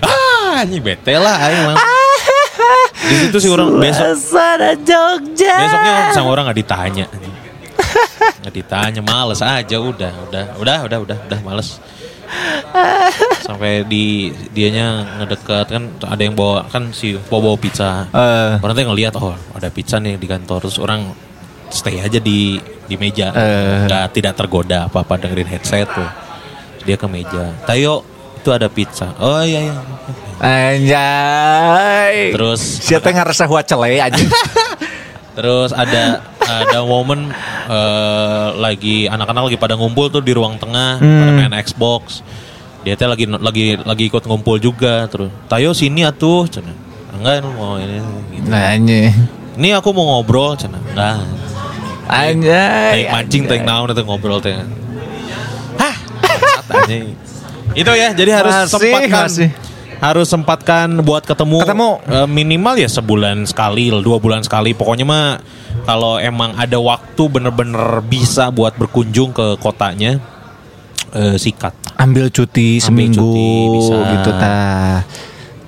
Ah 0.02 0.66
ini 0.66 0.82
bete 0.82 1.14
lah 1.22 1.38
aing 1.38 1.70
langsung 1.70 2.02
di 3.12 3.16
situ 3.28 3.38
sih 3.44 3.50
orang 3.52 3.76
besok 3.78 4.18
Jogja. 4.88 5.56
besoknya 5.60 5.94
sama 6.16 6.28
orang 6.32 6.50
nggak 6.50 6.60
ditanya. 6.64 7.06
Nggak 8.42 8.54
ditanya 8.54 9.02
males 9.04 9.42
aja 9.44 9.78
udah 9.78 10.14
udah 10.30 10.46
udah 10.58 10.78
udah 10.88 10.98
udah 11.06 11.18
udah 11.28 11.40
males 11.44 11.78
sampai 13.48 13.84
di 13.84 14.32
dianya 14.56 15.20
ngedekat 15.22 15.68
kan 15.68 15.84
ada 16.08 16.22
yang 16.22 16.36
bawa 16.36 16.64
kan 16.72 16.96
si 16.96 17.16
bawa 17.28 17.52
bawa 17.52 17.58
pizza. 17.60 18.08
Eh. 18.12 18.60
orang 18.64 18.74
tuh 18.76 18.86
ngeliat 18.88 19.14
oh 19.20 19.36
ada 19.56 19.68
pizza 19.68 20.00
nih 20.00 20.16
di 20.16 20.28
kantor. 20.28 20.68
Terus 20.68 20.78
orang 20.80 21.12
stay 21.72 22.00
aja 22.00 22.20
di 22.20 22.60
di 22.88 22.96
meja. 22.96 23.32
Nggak 23.88 24.06
tidak 24.16 24.34
tergoda 24.40 24.88
apa 24.88 25.04
apa 25.04 25.14
dengerin 25.20 25.50
headset 25.52 25.88
tuh. 25.92 26.10
Dia 26.88 26.96
ke 26.98 27.08
meja. 27.12 27.54
Tayo 27.68 28.04
itu 28.42 28.50
ada 28.50 28.68
pizza. 28.72 29.14
Oh 29.22 29.46
iya 29.46 29.70
iya. 29.70 29.76
Anjay. 30.42 32.34
terus 32.34 32.58
siapa 32.82 33.14
yang 33.14 33.22
ngerasa 33.22 33.46
wacele 33.46 34.02
aja? 34.02 34.26
Terus 35.38 35.72
ada 35.72 36.31
ada 36.68 36.84
momen 36.84 37.32
eh, 37.72 38.48
lagi 38.60 39.08
anak-anak 39.08 39.52
lagi 39.52 39.58
pada 39.58 39.80
ngumpul 39.80 40.12
tuh 40.12 40.20
di 40.20 40.36
ruang 40.36 40.60
tengah 40.60 41.00
pada 41.00 41.32
main 41.32 41.56
Xbox. 41.64 42.20
Dia 42.82 42.98
teh 42.98 43.06
lagi 43.06 43.30
lagi 43.30 43.78
lagi 43.78 44.04
ikut 44.10 44.26
ngumpul 44.26 44.58
juga 44.58 45.06
terus. 45.08 45.30
Tayo 45.48 45.72
sini 45.72 46.04
atuh 46.04 46.50
cenah. 46.50 46.76
Enggak 47.16 47.46
mau 47.54 47.78
ini 47.78 48.02
gitu. 48.34 48.48
Nah, 48.50 48.74
anjing. 48.74 49.14
Ini 49.60 49.78
aku 49.78 49.94
mau 49.94 50.18
ngobrol 50.18 50.58
cenah. 50.58 50.82
Enggak. 50.92 51.22
Anjay. 52.10 53.08
Tarik 53.08 53.08
mancing 53.14 53.44
tarik 53.46 53.64
naon 53.64 53.88
itu 53.94 54.04
ngobrol 54.04 54.42
teh. 54.42 54.58
Hah. 55.78 55.96
Itu 57.72 57.92
ya, 57.96 58.12
jadi 58.12 58.44
harus 58.44 58.52
Masih, 58.52 58.72
sempatkan 58.74 59.28
masih. 59.30 59.50
Harus 60.02 60.28
sempatkan 60.34 61.06
buat 61.06 61.22
ketemu 61.22 61.62
Ketemu. 61.62 61.90
Eh, 62.10 62.28
minimal 62.28 62.74
ya 62.82 62.90
sebulan 62.90 63.46
sekali, 63.46 63.94
dua 64.02 64.18
bulan 64.18 64.42
sekali. 64.42 64.74
Pokoknya 64.74 65.06
mah 65.06 65.38
kalau 65.86 66.18
emang 66.18 66.58
ada 66.58 66.82
waktu 66.82 67.22
bener-bener 67.30 68.02
bisa 68.02 68.50
buat 68.50 68.74
berkunjung 68.76 69.30
ke 69.32 69.62
kotanya 69.62 70.18
eh, 71.14 71.38
sikat. 71.38 71.78
ambil 72.02 72.34
cuti 72.34 72.82
Ambil 72.82 72.86
seminggu 73.14 73.30
cuti, 73.30 73.54
bisa. 73.78 73.98
gitu 74.18 74.32
ta. 74.42 74.60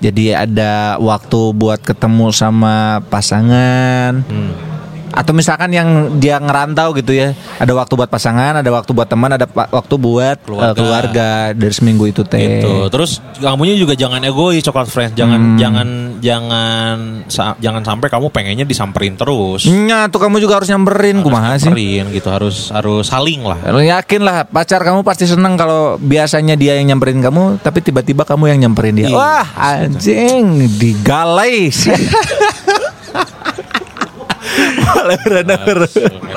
Jadi 0.01 0.33
ada 0.33 0.97
waktu 0.97 1.39
buat 1.53 1.79
ketemu 1.79 2.33
sama 2.33 3.05
pasangan. 3.07 4.25
Hmm. 4.25 4.72
Atau 5.13 5.31
misalkan 5.31 5.69
yang 5.69 5.89
dia 6.17 6.37
ngerantau 6.37 6.91
gitu 6.93 7.13
ya, 7.13 7.31
ada 7.55 7.69
waktu 7.71 7.93
buat 7.93 8.09
pasangan, 8.09 8.57
ada 8.57 8.69
waktu 8.69 8.91
buat 8.91 9.05
teman, 9.05 9.29
ada 9.29 9.45
waktu 9.45 9.95
buat 9.95 10.37
Keluarga. 10.41 10.73
keluarga, 10.73 10.73
keluarga 10.73 11.27
dari 11.53 11.73
seminggu 11.73 12.03
itu 12.05 12.25
teh. 12.25 12.41
Gitu. 12.59 12.89
Terus 12.89 13.21
kamunya 13.37 13.77
juga 13.77 13.93
jangan 13.93 14.19
egois 14.19 14.59
coklat 14.59 14.89
friends. 14.89 15.13
Jangan 15.13 15.55
jangan 15.55 15.87
jangan 16.19 16.95
sa- 17.27 17.57
jangan 17.57 17.85
sampai 17.85 18.09
kamu 18.09 18.27
pengennya 18.27 18.65
disamperin 18.65 19.13
terus. 19.13 19.65
Nya 19.65 20.09
tuh 20.09 20.17
kamu 20.19 20.41
juga 20.41 20.57
harus 20.57 20.67
nyamperin 20.67 21.21
kumaha 21.21 21.55
sih. 21.55 21.69
Nyamperin 21.69 22.05
gitu 22.09 22.29
harus 22.33 22.73
harus 22.73 23.05
saling 23.05 23.45
lah. 23.45 23.61
Lu 23.69 23.79
yakin 23.79 24.21
lah 24.21 24.43
pacar 24.43 24.81
kamu 24.81 25.03
pasti 25.03 25.23
seneng 25.23 25.53
kalau 25.53 25.95
biasanya 25.95 26.55
dia 26.55 26.73
yang 26.75 26.89
nyamperin 26.89 27.21
kamu 27.21 27.61
tapi 27.61 27.79
tiba-tiba 27.79 28.25
kamu 28.25 28.49
yang 28.49 28.59
nyamperin 28.65 28.95
dia. 28.95 29.07
Iya. 29.07 29.15
Wah 29.15 29.47
anjing 29.53 30.65
digalai 30.73 31.69
sih. 31.69 31.93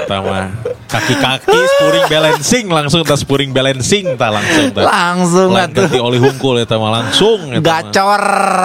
mah 0.09 0.47
kaki-kaki 0.87 1.51
spuring 1.53 2.07
balancing 2.07 2.67
langsung 2.69 3.03
tas 3.03 3.21
spuring 3.21 3.51
balancing 3.51 4.15
ta 4.15 4.31
langsung 4.31 4.71
ta. 4.71 4.81
Langsung 4.83 5.51
Lain 5.51 5.69
atuh. 5.69 5.83
ganti 5.85 5.99
oli 5.99 6.19
hungkul 6.19 6.57
eta 6.59 6.77
mah 6.77 6.91
langsung 6.95 7.51
eta 7.51 7.59
mah. 7.59 7.65
Gacor 7.83 8.23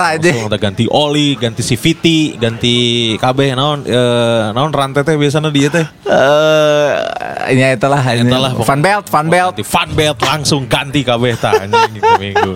aja. 0.08 0.30
Langsung 0.30 0.48
ada 0.48 0.60
ganti 0.60 0.86
oli, 0.88 1.34
ganti 1.36 1.62
CVT, 1.62 2.06
ganti 2.38 2.76
KB 3.18 3.40
naon 3.54 3.84
eh 3.84 4.46
naon 4.52 4.70
rantai 4.70 5.02
teh 5.02 5.16
biasanya 5.16 5.50
dia 5.50 5.68
teh. 5.68 5.86
Eh, 6.06 7.74
itulah 7.74 8.02
ini. 8.12 8.30
Itulah, 8.30 8.52
pokok- 8.54 8.68
Fun 8.68 8.80
belt, 8.80 9.06
fun 9.08 9.28
belt. 9.28 9.54
Ganti 9.54 9.66
fan 9.66 9.90
belt 9.92 10.18
langsung 10.22 10.62
ganti 10.66 11.02
KB 11.02 11.24
ta 11.36 11.52
anjing 11.58 12.00
minggu. 12.18 12.54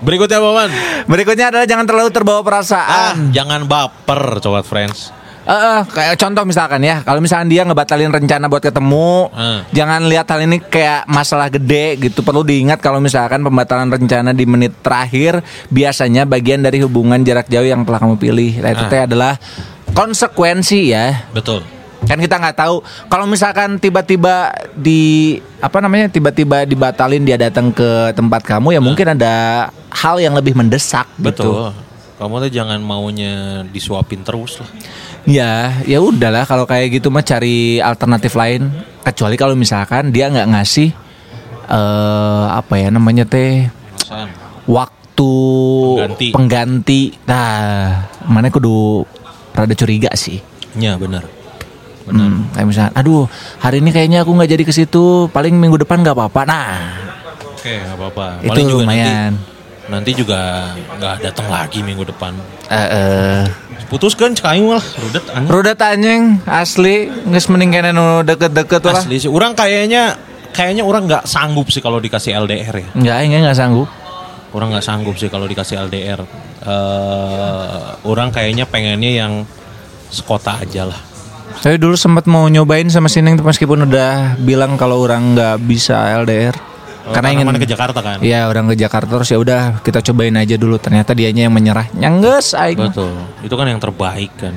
Berikutnya 0.00 0.36
apa 0.36 0.50
man? 0.50 0.70
Berikutnya 1.06 1.48
adalah 1.48 1.64
jangan 1.64 1.86
terlalu 1.86 2.10
terbawa 2.10 2.36
Ah, 2.36 2.44
perasaan. 2.44 3.14
jangan 3.32 3.64
baper 3.64 4.36
coklat 4.38 4.64
friends. 4.64 5.08
Eh, 5.44 5.52
eh, 5.52 5.80
kayak 5.84 6.16
contoh 6.16 6.48
misalkan 6.48 6.80
ya, 6.80 7.04
kalau 7.04 7.20
misalkan 7.20 7.52
dia 7.52 7.68
ngebatalin 7.68 8.08
rencana 8.08 8.48
buat 8.48 8.64
ketemu, 8.64 9.28
Hmm. 9.28 9.60
jangan 9.76 10.08
lihat 10.08 10.24
hal 10.24 10.40
ini 10.40 10.56
kayak 10.56 11.04
masalah 11.04 11.52
gede 11.52 12.00
gitu. 12.00 12.24
Perlu 12.24 12.40
diingat 12.40 12.80
kalau 12.80 12.96
misalkan 12.96 13.44
pembatalan 13.44 13.92
rencana 13.92 14.32
di 14.32 14.48
menit 14.48 14.72
terakhir 14.80 15.44
biasanya 15.68 16.24
bagian 16.24 16.64
dari 16.64 16.80
hubungan 16.80 17.20
jarak 17.20 17.44
jauh 17.52 17.68
yang 17.68 17.84
telah 17.84 18.00
kamu 18.00 18.16
pilih. 18.16 18.52
Nah, 18.64 18.70
itu 18.72 18.84
teh 18.88 19.04
adalah 19.04 19.36
konsekuensi 19.92 20.96
ya. 20.96 21.28
Betul. 21.36 21.60
Kan 22.04 22.20
kita 22.20 22.36
nggak 22.36 22.56
tahu 22.56 22.84
kalau 23.08 23.24
misalkan 23.24 23.80
tiba-tiba 23.80 24.52
di 24.76 25.36
apa 25.60 25.80
namanya 25.80 26.12
tiba-tiba 26.12 26.68
dibatalin 26.68 27.24
dia 27.24 27.40
datang 27.40 27.72
ke 27.72 28.12
tempat 28.12 28.44
kamu 28.44 28.76
ya 28.76 28.80
mungkin 28.84 29.16
ada 29.16 29.68
hal 29.88 30.20
yang 30.20 30.36
lebih 30.36 30.52
mendesak 30.52 31.08
gitu. 31.16 31.72
Betul. 31.72 31.72
Kamu 32.14 32.44
tuh 32.44 32.52
jangan 32.52 32.78
maunya 32.84 33.64
disuapin 33.68 34.20
terus 34.20 34.60
lah. 34.60 34.68
Ya, 35.24 35.80
ya 35.84 35.98
udahlah 35.98 36.44
kalau 36.44 36.68
kayak 36.68 37.00
gitu 37.00 37.08
mah 37.08 37.24
cari 37.24 37.80
alternatif 37.80 38.36
lain. 38.36 38.68
Kecuali 39.00 39.36
kalau 39.36 39.56
misalkan 39.56 40.08
dia 40.08 40.28
nggak 40.28 40.48
ngasih 40.52 40.88
eh 41.64 42.44
apa 42.52 42.74
ya 42.76 42.92
namanya 42.92 43.24
teh 43.24 43.64
waktu 44.64 45.32
Pengganti. 45.96 46.26
pengganti. 46.28 47.00
Nah, 47.24 48.04
mana 48.26 48.48
kudu 48.48 49.04
rada 49.52 49.72
curiga 49.72 50.12
sih. 50.12 50.40
Ya 50.76 50.96
benar. 50.96 51.24
Hmm, 52.04 52.52
kayak 52.52 52.68
misalkan, 52.68 52.92
aduh 52.92 53.24
hari 53.56 53.80
ini 53.80 53.88
kayaknya 53.88 54.28
aku 54.28 54.36
nggak 54.36 54.50
jadi 54.52 54.64
ke 54.68 54.76
situ, 54.76 55.24
paling 55.32 55.56
minggu 55.56 55.80
depan 55.80 56.04
nggak 56.04 56.12
apa-apa. 56.12 56.40
Nah, 56.44 56.76
Oke, 57.56 57.80
nggak 57.80 57.96
apa-apa. 57.96 58.26
Itu 58.44 58.50
Paling 58.52 58.66
juga 58.68 58.82
lumayan. 58.84 59.32
Nanti, 59.88 59.88
nanti 59.88 60.10
juga 60.12 60.40
nggak 61.00 61.16
datang 61.24 61.48
lagi 61.48 61.80
minggu 61.80 62.04
depan. 62.04 62.36
eh 62.68 62.76
eh, 62.76 63.40
Putuskan 63.88 64.32
cek 64.32 64.46
aing 64.48 64.66
lah, 64.68 64.82
rudet 64.82 65.24
anjing. 65.30 65.50
Rudet 65.52 65.78
anjing 65.78 66.22
asli 66.48 67.06
nggak 67.06 67.44
mending 67.52 67.70
kayaknya 67.70 67.92
nu 67.94 68.06
deket-deket 68.24 68.82
lah. 68.84 68.96
Asli 68.98 69.16
sih. 69.20 69.30
Orang 69.30 69.52
kayaknya 69.54 70.16
kayaknya 70.50 70.82
orang 70.82 71.06
nggak 71.06 71.24
sanggup 71.28 71.68
sih 71.68 71.84
kalau 71.84 72.00
dikasih 72.00 72.34
LDR 72.34 72.74
ya. 72.80 72.88
Nggak, 72.96 73.16
enggak 73.28 73.40
nggak 73.50 73.58
sanggup. 73.58 73.88
Orang 74.54 74.70
nggak 74.70 74.86
sanggup 74.86 75.14
sih 75.18 75.28
kalau 75.28 75.44
dikasih 75.50 75.78
LDR. 75.90 76.20
eh 76.64 77.84
orang 78.08 78.32
kayaknya 78.32 78.64
pengennya 78.64 79.10
yang 79.20 79.32
sekota 80.08 80.64
aja 80.64 80.88
lah. 80.88 81.00
Saya 81.60 81.76
dulu 81.76 81.92
sempat 81.94 82.24
mau 82.24 82.48
nyobain 82.48 82.88
sama 82.88 83.12
Sineng 83.12 83.36
meskipun 83.36 83.84
udah 83.84 84.40
bilang 84.40 84.80
kalau 84.80 85.04
orang 85.04 85.36
nggak 85.36 85.60
bisa 85.68 86.08
LDR. 86.24 86.73
Oh, 87.04 87.12
karena 87.12 87.36
ingin 87.36 87.60
ke 87.60 87.68
Jakarta 87.68 88.00
kan. 88.00 88.18
Iya, 88.24 88.48
orang 88.48 88.72
ke 88.72 88.76
Jakarta 88.80 89.20
terus 89.20 89.28
ya 89.28 89.38
udah 89.38 89.84
kita 89.84 90.00
cobain 90.00 90.34
aja 90.40 90.56
dulu. 90.56 90.80
Ternyata 90.80 91.12
dianya 91.12 91.48
yang 91.48 91.54
menyerah. 91.54 91.92
Nyangges 91.92 92.56
aing. 92.56 92.80
Betul. 92.80 93.12
Itu 93.44 93.54
kan 93.54 93.68
yang 93.68 93.80
terbaik 93.80 94.32
kan. 94.40 94.54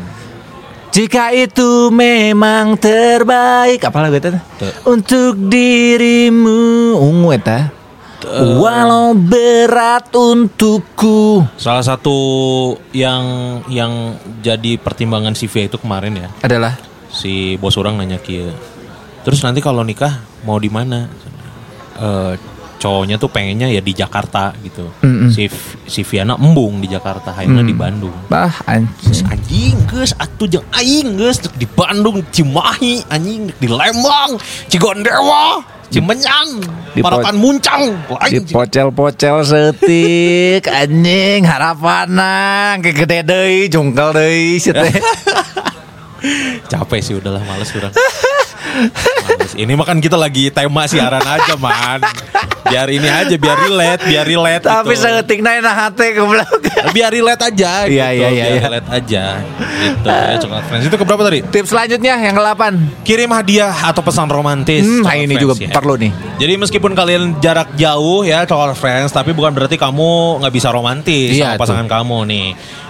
Jika 0.96 1.36
itu 1.36 1.92
memang 1.92 2.80
terbaik 2.80 3.84
apa 3.84 3.98
lagu 4.00 4.18
itu? 4.18 4.32
Tuh. 4.34 4.74
Untuk 4.88 5.38
dirimu 5.52 6.96
ungu 6.98 7.36
eta. 7.36 7.76
Walau 8.28 9.14
berat 9.14 10.10
untukku. 10.10 11.46
Salah 11.60 11.86
satu 11.86 12.18
yang 12.90 13.24
yang 13.70 14.18
jadi 14.42 14.82
pertimbangan 14.82 15.38
si 15.38 15.46
Via 15.46 15.70
itu 15.70 15.78
kemarin 15.78 16.26
ya. 16.26 16.28
Adalah 16.42 16.82
si 17.12 17.56
bos 17.58 17.76
orang 17.80 17.98
nanya 17.98 18.20
kia 18.20 18.52
terus 19.24 19.44
nanti 19.44 19.60
kalau 19.60 19.84
nikah 19.84 20.24
mau 20.46 20.62
di 20.62 20.72
mana 20.72 21.10
Eh, 21.98 22.34
cowoknya 22.78 23.18
tuh 23.18 23.30
pengennya 23.34 23.74
ya 23.74 23.82
di 23.82 23.90
Jakarta 23.90 24.54
gitu 24.62 24.86
Mm-mm. 25.02 25.34
si 25.34 25.50
si 25.90 26.06
Viana 26.06 26.38
embung 26.38 26.78
di 26.78 26.86
Jakarta 26.86 27.34
Haina 27.34 27.66
di 27.66 27.74
Bandung 27.74 28.14
bah 28.30 28.54
anjing. 28.70 29.26
anjing 29.34 29.76
geus 29.90 30.14
atuh 30.14 30.46
jeung 30.46 30.68
aing 30.78 31.18
geus 31.18 31.42
di 31.58 31.66
Bandung 31.66 32.22
Cimahi 32.30 33.02
anjing 33.10 33.50
di 33.58 33.68
Lembang 33.68 34.38
Cigondewa 34.70 35.66
Cimenyan 35.88 36.68
Di 36.92 37.00
Parapan 37.00 37.40
Muncang 37.40 37.82
lain 38.12 38.44
Dipocel-pocel 38.44 39.42
setik 39.42 40.68
anjing 40.86 41.50
harapana 41.50 42.78
ke 42.78 42.94
gede 42.94 43.26
deui 43.26 43.72
jungkel 43.72 44.12
deui 44.14 44.60
teh. 44.62 44.94
capek 46.72 47.00
sih 47.00 47.16
udahlah 47.18 47.42
males 47.42 47.72
Males. 47.72 47.96
ini 49.62 49.74
mah 49.74 49.86
kan 49.86 49.98
kita 49.98 50.18
lagi 50.20 50.50
tema 50.54 50.86
siaran 50.86 51.24
aja 51.24 51.54
man 51.58 52.02
biar 52.68 52.88
ini 52.92 53.08
aja, 53.08 53.36
biar 53.36 53.58
relate, 53.64 54.02
biar 54.06 54.26
relate. 54.28 54.64
Tapi 54.68 54.94
gitu. 54.94 55.04
seetik 55.04 55.40
nah 55.42 55.58
hati 55.88 56.16
goblok. 56.16 56.50
biar 56.96 57.10
relate 57.12 57.44
aja. 57.48 57.88
gitu. 57.88 57.98
Iya, 57.98 58.08
iya, 58.14 58.28
iya, 58.30 58.44
Biar 58.48 58.52
iya. 58.54 58.62
relate 58.68 58.90
aja. 58.92 59.24
Gitu. 59.42 60.08
Ya, 60.08 60.36
coklat 60.40 60.64
friends. 60.68 60.84
Itu 60.88 60.96
keberapa 61.00 61.22
tadi? 61.24 61.40
Tips 61.48 61.70
selanjutnya 61.72 62.14
yang 62.20 62.36
ke-8. 62.36 62.64
Kirim 63.04 63.30
hadiah 63.32 63.74
atau 63.74 64.02
pesan 64.04 64.28
romantis. 64.30 64.84
Hmm, 64.86 65.04
nah 65.04 65.16
ini 65.16 65.34
Friends, 65.36 65.42
juga 65.44 65.54
ya. 65.58 65.70
perlu 65.74 65.94
nih. 65.98 66.12
Jadi 66.38 66.54
meskipun 66.60 66.92
kalian 66.94 67.24
jarak 67.42 67.74
jauh 67.76 68.22
ya 68.24 68.44
coklat 68.46 68.78
friends, 68.78 69.12
tapi 69.14 69.34
bukan 69.34 69.52
berarti 69.56 69.76
kamu 69.80 70.42
nggak 70.44 70.54
bisa 70.54 70.70
romantis 70.70 71.38
Iya, 71.38 71.56
sama 71.56 71.62
pasangan 71.62 71.88
kamu 71.88 72.18
nih. 72.30 72.48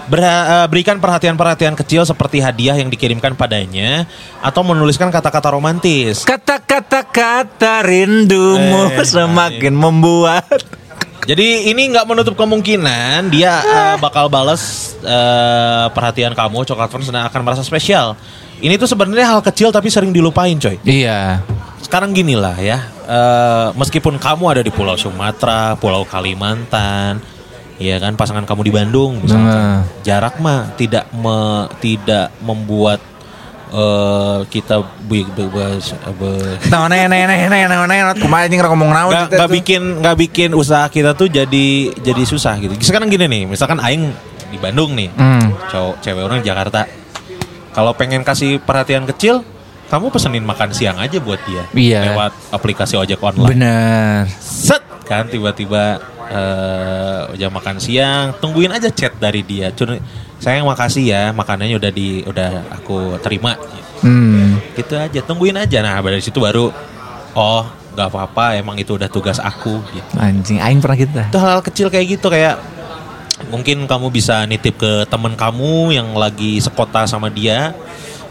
Eh, 0.08 0.66
berikan 0.72 1.04
perhatian-perhatian 1.04 1.76
kecil 1.76 2.08
seperti 2.08 2.40
hadiah 2.40 2.80
yang 2.80 2.88
dikirimkan 2.88 3.36
padanya 3.36 4.08
atau 4.40 4.64
menuliskan 4.64 5.12
kata-kata 5.12 5.52
romantis. 5.52 6.24
Kata-kata 6.24 7.04
kata 7.04 7.84
rindumu 7.84 8.88
Eh, 8.88 9.04
semakin 9.04 9.67
membuat. 9.76 10.46
Jadi 11.28 11.68
ini 11.68 11.92
nggak 11.92 12.08
menutup 12.08 12.40
kemungkinan 12.40 13.28
dia 13.28 13.60
eh, 13.60 13.96
bakal 14.00 14.32
balas 14.32 14.96
eh, 15.04 15.86
perhatian 15.92 16.32
kamu 16.32 16.64
coklat 16.64 16.88
friends 16.88 17.12
dan 17.12 17.28
akan 17.28 17.42
merasa 17.44 17.68
spesial. 17.68 18.16
Ini 18.64 18.80
tuh 18.80 18.88
sebenarnya 18.88 19.36
hal 19.36 19.42
kecil 19.44 19.76
tapi 19.76 19.92
sering 19.92 20.16
dilupain 20.16 20.56
coy. 20.56 20.80
Iya. 20.88 21.44
Sekarang 21.84 22.16
gini 22.16 22.34
lah 22.34 22.56
ya, 22.56 22.80
eh, 23.06 23.68
meskipun 23.76 24.16
kamu 24.16 24.44
ada 24.56 24.62
di 24.64 24.72
Pulau 24.72 24.96
Sumatera, 24.96 25.76
Pulau 25.76 26.08
Kalimantan, 26.08 27.20
ya 27.76 28.00
kan 28.00 28.16
pasangan 28.16 28.48
kamu 28.48 28.62
di 28.64 28.72
Bandung, 28.72 29.20
Nah. 29.28 29.84
jarak 30.02 30.40
mah 30.40 30.74
tidak 30.80 31.12
me- 31.12 31.68
tidak 31.84 32.32
membuat 32.40 33.04
eh, 33.68 34.40
kita 34.48 34.76
Nah, 36.68 36.88
kumaha 38.16 38.48
anjing 38.48 38.62
ngomong 38.64 38.92
naon 38.92 39.12
nggak 39.28 39.50
bikin 39.52 39.82
nggak 40.00 40.16
bikin 40.18 40.50
usaha 40.56 40.88
kita 40.88 41.12
tuh 41.14 41.28
jadi 41.28 41.68
jadi 41.94 42.24
susah 42.24 42.56
gitu. 42.58 42.74
Sekarang 42.80 43.12
gini 43.12 43.28
nih, 43.28 43.44
misalkan 43.46 43.78
Aing 43.78 44.12
di 44.48 44.58
Bandung 44.58 44.96
nih, 44.96 45.12
Hmm. 45.12 45.52
cowok 45.68 46.00
cewek 46.00 46.24
orang 46.24 46.40
di 46.40 46.48
Jakarta. 46.48 46.88
Kalau 47.76 47.92
pengen 47.94 48.24
kasih 48.24 48.58
perhatian 48.58 49.04
kecil, 49.06 49.44
kamu 49.88 50.10
pesenin 50.10 50.44
makan 50.44 50.72
siang 50.72 50.96
aja 50.98 51.20
buat 51.20 51.40
dia 51.44 51.64
Iya. 51.72 52.12
lewat 52.12 52.32
aplikasi 52.52 52.96
ojek 52.96 53.20
online. 53.20 53.52
Bener. 53.54 54.26
set 54.40 54.87
kan 55.08 55.26
tiba-tiba 55.32 55.98
eh 56.28 57.40
jam 57.40 57.56
makan 57.56 57.80
siang 57.80 58.36
tungguin 58.44 58.72
aja 58.76 58.92
chat 58.92 59.16
dari 59.16 59.42
dia. 59.42 59.72
Cun 59.72 59.96
sayang 60.38 60.68
makasih 60.68 61.04
ya 61.08 61.24
makanannya 61.32 61.80
udah 61.80 61.92
di 61.92 62.22
udah 62.28 62.76
aku 62.76 63.16
terima. 63.24 63.56
Hmm. 63.98 64.62
gitu 64.78 64.94
aja 64.94 65.26
tungguin 65.26 65.58
aja. 65.58 65.82
Nah 65.82 65.98
dari 66.06 66.22
situ 66.22 66.38
baru 66.38 66.70
oh 67.34 67.64
nggak 67.98 68.14
apa-apa 68.14 68.62
emang 68.62 68.78
itu 68.78 68.94
udah 68.94 69.10
tugas 69.10 69.42
aku 69.42 69.82
gitu. 69.90 70.12
Anjing 70.22 70.62
aing 70.62 70.78
pernah 70.78 70.98
gitu. 71.02 71.18
itu 71.18 71.40
hal, 71.42 71.66
kecil 71.66 71.88
kayak 71.90 72.06
gitu 72.20 72.30
kayak 72.30 72.62
mungkin 73.50 73.90
kamu 73.90 74.14
bisa 74.14 74.46
nitip 74.46 74.78
ke 74.78 75.10
temen 75.10 75.34
kamu 75.34 75.98
yang 75.98 76.14
lagi 76.14 76.62
sekota 76.62 77.10
sama 77.10 77.34
dia 77.34 77.74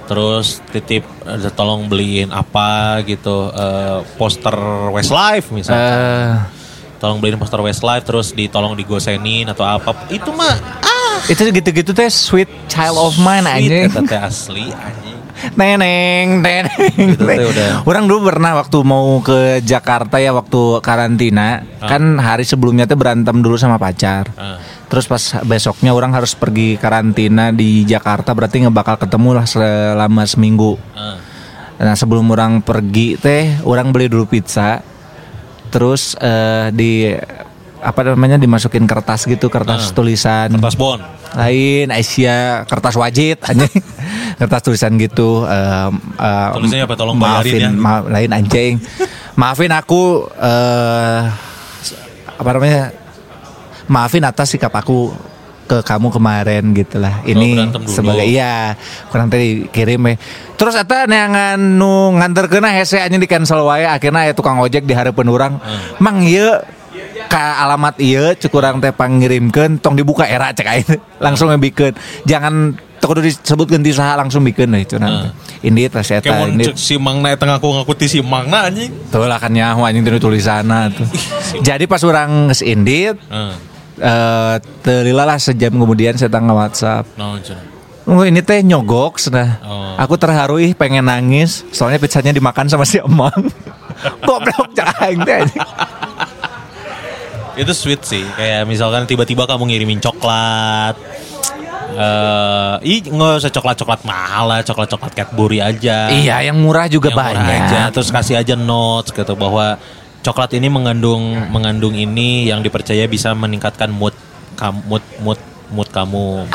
terus 0.06 0.62
titip 0.70 1.02
eh, 1.26 1.50
tolong 1.54 1.90
beliin 1.90 2.30
apa 2.30 3.02
gitu 3.02 3.50
eh, 3.50 4.06
poster 4.14 4.54
Westlife 4.94 5.50
misalnya 5.50 5.82
Eh, 5.90 6.34
tolong 6.96 7.20
beliin 7.20 7.36
poster 7.36 7.60
Westlife 7.60 8.04
terus 8.04 8.32
ditolong 8.32 8.72
digosenin 8.74 9.48
atau 9.52 9.64
apa 9.64 9.92
itu 10.08 10.28
mah 10.32 10.56
ah 10.82 11.16
itu 11.28 11.40
gitu-gitu 11.42 11.90
teh 11.92 12.08
sweet 12.08 12.48
child 12.66 12.96
of 12.96 13.16
mine 13.18 13.44
anjing. 13.44 13.88
eta 13.88 14.00
teh 14.04 14.20
asli 14.20 14.68
anjing 14.72 15.16
Neneng, 15.52 16.40
neneng. 16.40 16.88
Itu 16.96 17.20
teh 17.28 17.44
udah. 17.44 17.84
Orang 17.84 18.08
dulu 18.08 18.32
pernah 18.32 18.56
waktu 18.56 18.80
mau 18.80 19.20
ke 19.20 19.60
Jakarta 19.60 20.16
ya 20.16 20.32
waktu 20.32 20.80
karantina, 20.80 21.60
Ah. 21.76 21.92
kan 21.92 22.16
hari 22.16 22.42
sebelumnya 22.42 22.88
tuh 22.88 22.96
berantem 22.96 23.44
dulu 23.44 23.60
sama 23.60 23.76
pacar. 23.76 24.32
Ah. 24.34 24.56
Terus 24.88 25.04
pas 25.04 25.20
besoknya 25.44 25.92
orang 25.92 26.16
harus 26.16 26.32
pergi 26.32 26.80
karantina 26.80 27.52
di 27.52 27.84
Jakarta 27.84 28.32
berarti 28.32 28.64
nggak 28.64 28.74
bakal 28.74 28.96
ketemu 28.96 29.30
lah 29.36 29.46
selama 29.46 30.24
seminggu. 30.24 30.80
ah. 30.96 31.20
Nah 31.76 31.92
sebelum 31.92 32.24
orang 32.32 32.64
pergi 32.64 33.20
teh, 33.20 33.60
orang 33.68 33.92
beli 33.92 34.08
dulu 34.08 34.24
pizza, 34.24 34.80
terus 35.76 36.16
eh, 36.16 36.72
di 36.72 37.12
apa 37.76 38.00
namanya 38.02 38.40
dimasukin 38.40 38.88
kertas 38.88 39.28
gitu, 39.28 39.46
kertas 39.46 39.92
tulisan. 39.92 40.48
Kertas 40.50 40.74
bon. 40.74 40.96
Lain 41.36 41.92
Asia 41.92 42.64
kertas 42.64 42.96
wajib 42.96 43.36
anjing. 43.48 43.84
Kertas 44.36 44.60
tulisan 44.62 44.96
gitu 44.96 45.44
em, 45.44 45.92
em, 46.16 46.50
Tulisannya 46.56 46.84
apa? 46.84 46.96
Tolong 46.96 47.16
maafin 47.16 47.60
ya. 47.60 47.70
ma- 47.70 48.02
lain 48.02 48.32
anjing. 48.32 48.80
Maafin 49.36 49.68
aku 49.70 50.24
eh 50.32 51.20
apa 52.36 52.50
namanya 52.50 52.92
maafin 53.86 54.24
atas 54.24 54.48
sikap 54.50 54.72
aku 54.72 55.12
ke 55.66 55.82
kamu 55.82 56.08
kemarin 56.08 56.70
gitulah 56.72 57.20
ini 57.22 57.58
Oh, 57.58 57.74
dulu. 57.74 57.90
sebagai 57.90 58.22
iya 58.22 58.78
kurang 59.10 59.26
tadi 59.26 59.66
kirim 59.68 60.00
ya 60.06 60.14
terus 60.54 60.72
eta 60.72 61.04
neangan 61.04 61.58
nu 61.58 62.14
nganter 62.14 62.46
kena 62.46 62.70
hese 62.70 62.96
anjing 62.96 63.18
di 63.18 63.26
cancel 63.26 63.60
wae 63.62 63.82
akhirnya 63.82 64.30
ya 64.30 64.32
tukang 64.32 64.56
ojek 64.56 64.82
di 64.82 64.94
orang 64.94 65.58
Hmm. 65.58 65.98
mang 65.98 66.22
ieu 66.22 66.54
ka 67.26 67.66
alamat 67.66 67.98
iya 67.98 68.32
cukurang 68.32 68.78
teh 68.78 68.94
pangirimkeun 68.94 69.82
tong 69.82 69.94
dibuka 69.94 70.24
era 70.24 70.54
cek 70.54 70.64
aing 70.64 70.88
langsung 71.24 71.50
ngebikeun 71.50 71.92
jangan 72.22 72.72
teu 72.96 73.06
kudu 73.06 73.20
disebutkeun 73.20 73.82
ti 73.82 73.92
saha 73.92 74.16
langsung 74.16 74.40
bikeun 74.40 74.70
deui 74.70 74.86
cenah 74.86 75.34
indit 75.60 75.92
lah 75.92 76.00
si 76.00 76.14
eta 76.14 76.24
Kayak 76.24 76.38
mau 76.38 76.48
indit 76.48 76.66
cek 76.70 76.76
si 76.78 76.94
Mangna 76.96 77.28
eta 77.28 77.44
ngaku 77.44 77.66
ngaku 77.66 77.92
ti 77.92 78.06
si 78.08 78.20
Mangna 78.22 78.70
anjing. 78.70 78.88
tuh 79.10 79.26
lah 79.26 79.36
kan 79.36 79.50
nyaho 79.50 79.82
anjing 79.82 80.06
tinu 80.06 80.16
tulisana 80.16 80.88
tuh 80.88 81.04
jadi 81.66 81.84
pas 81.84 82.00
orang 82.00 82.48
geus 82.48 82.62
indit 82.62 83.18
Heeh. 83.26 83.75
Eh 83.96 85.12
lah 85.12 85.38
sejam 85.40 85.72
kemudian 85.72 86.14
saya 86.16 86.28
tangga 86.28 86.52
WhatsApp? 86.52 87.08
Oh 88.06 88.22
ini 88.22 88.38
teh 88.38 88.62
nyogok 88.62 89.18
sudah. 89.18 89.58
Oh. 89.66 89.98
Aku 89.98 90.14
terharu 90.14 90.62
ih 90.62 90.78
pengen 90.78 91.10
nangis 91.10 91.66
soalnya 91.74 91.98
pizzanya 91.98 92.30
dimakan 92.30 92.70
sama 92.70 92.86
si 92.86 93.02
emang. 93.02 93.34
Goblok 94.26 94.70
jangan 94.76 95.26
teh. 95.26 95.42
anjing. 95.42 95.48
Itu 97.56 97.72
sweet 97.72 98.04
sih. 98.06 98.22
Kayak 98.36 98.68
misalkan 98.68 99.08
tiba-tiba 99.08 99.48
kamu 99.48 99.72
ngirimin 99.72 99.98
coklat. 99.98 100.94
Eh, 101.96 102.74
ih 102.84 103.00
nggak 103.08 103.40
usah 103.40 103.50
coklat-coklat 103.50 104.04
mahal 104.04 104.52
lah, 104.52 104.60
coklat-coklat 104.60 105.12
Cadbury 105.16 105.64
aja. 105.64 106.12
Iya, 106.12 106.44
yang 106.52 106.60
murah 106.60 106.86
juga 106.92 107.08
Yang 107.08 107.16
murah 107.16 107.32
banyak. 107.32 107.60
aja. 107.66 107.80
Terus 107.90 108.08
kasih 108.12 108.36
aja 108.36 108.54
notes 108.54 109.10
gitu 109.16 109.32
bahwa 109.32 109.80
coklat 110.26 110.58
ini 110.58 110.66
mengandung 110.66 111.38
mengandung 111.54 111.94
ini 111.94 112.50
yang 112.50 112.58
dipercaya 112.58 113.06
bisa 113.06 113.30
meningkatkan 113.30 113.94
mood 113.94 114.10
kamu 114.58 114.82
mood 114.90 115.04
mood 115.22 115.40
mood 115.70 115.88
kamu. 115.94 116.50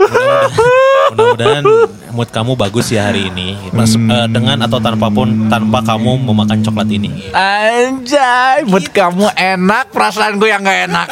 Mudah-mudahan- 0.00 1.64
Mudah-mudahan 1.64 1.64
mood 2.12 2.28
kamu 2.28 2.52
bagus 2.60 2.92
ya 2.92 3.08
hari 3.08 3.32
ini. 3.32 3.56
Mas, 3.72 3.96
eh, 3.96 4.26
dengan 4.28 4.60
atau 4.60 4.76
tanpa 4.76 5.08
pun 5.08 5.48
tanpa 5.48 5.80
kamu 5.80 6.28
memakan 6.28 6.60
coklat 6.60 6.88
ini. 6.92 7.32
Anjay, 7.32 8.68
mood 8.68 8.92
kamu 8.92 9.32
enak, 9.32 9.88
perasaan 9.88 10.36
gue 10.36 10.48
yang 10.52 10.60
gak 10.60 10.92
enak. 10.92 11.08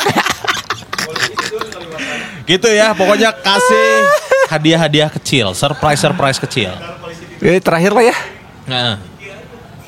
Gitu 2.44 2.68
ya, 2.72 2.96
pokoknya 2.96 3.32
kasih 3.32 3.88
hadiah-hadiah 4.48 5.12
kecil, 5.12 5.52
surprise-surprise 5.52 6.40
kecil. 6.40 6.72
Ini 7.44 7.60
terakhir 7.60 7.92
lah 7.92 8.04
ya. 8.08 8.16
Nah, 8.68 8.92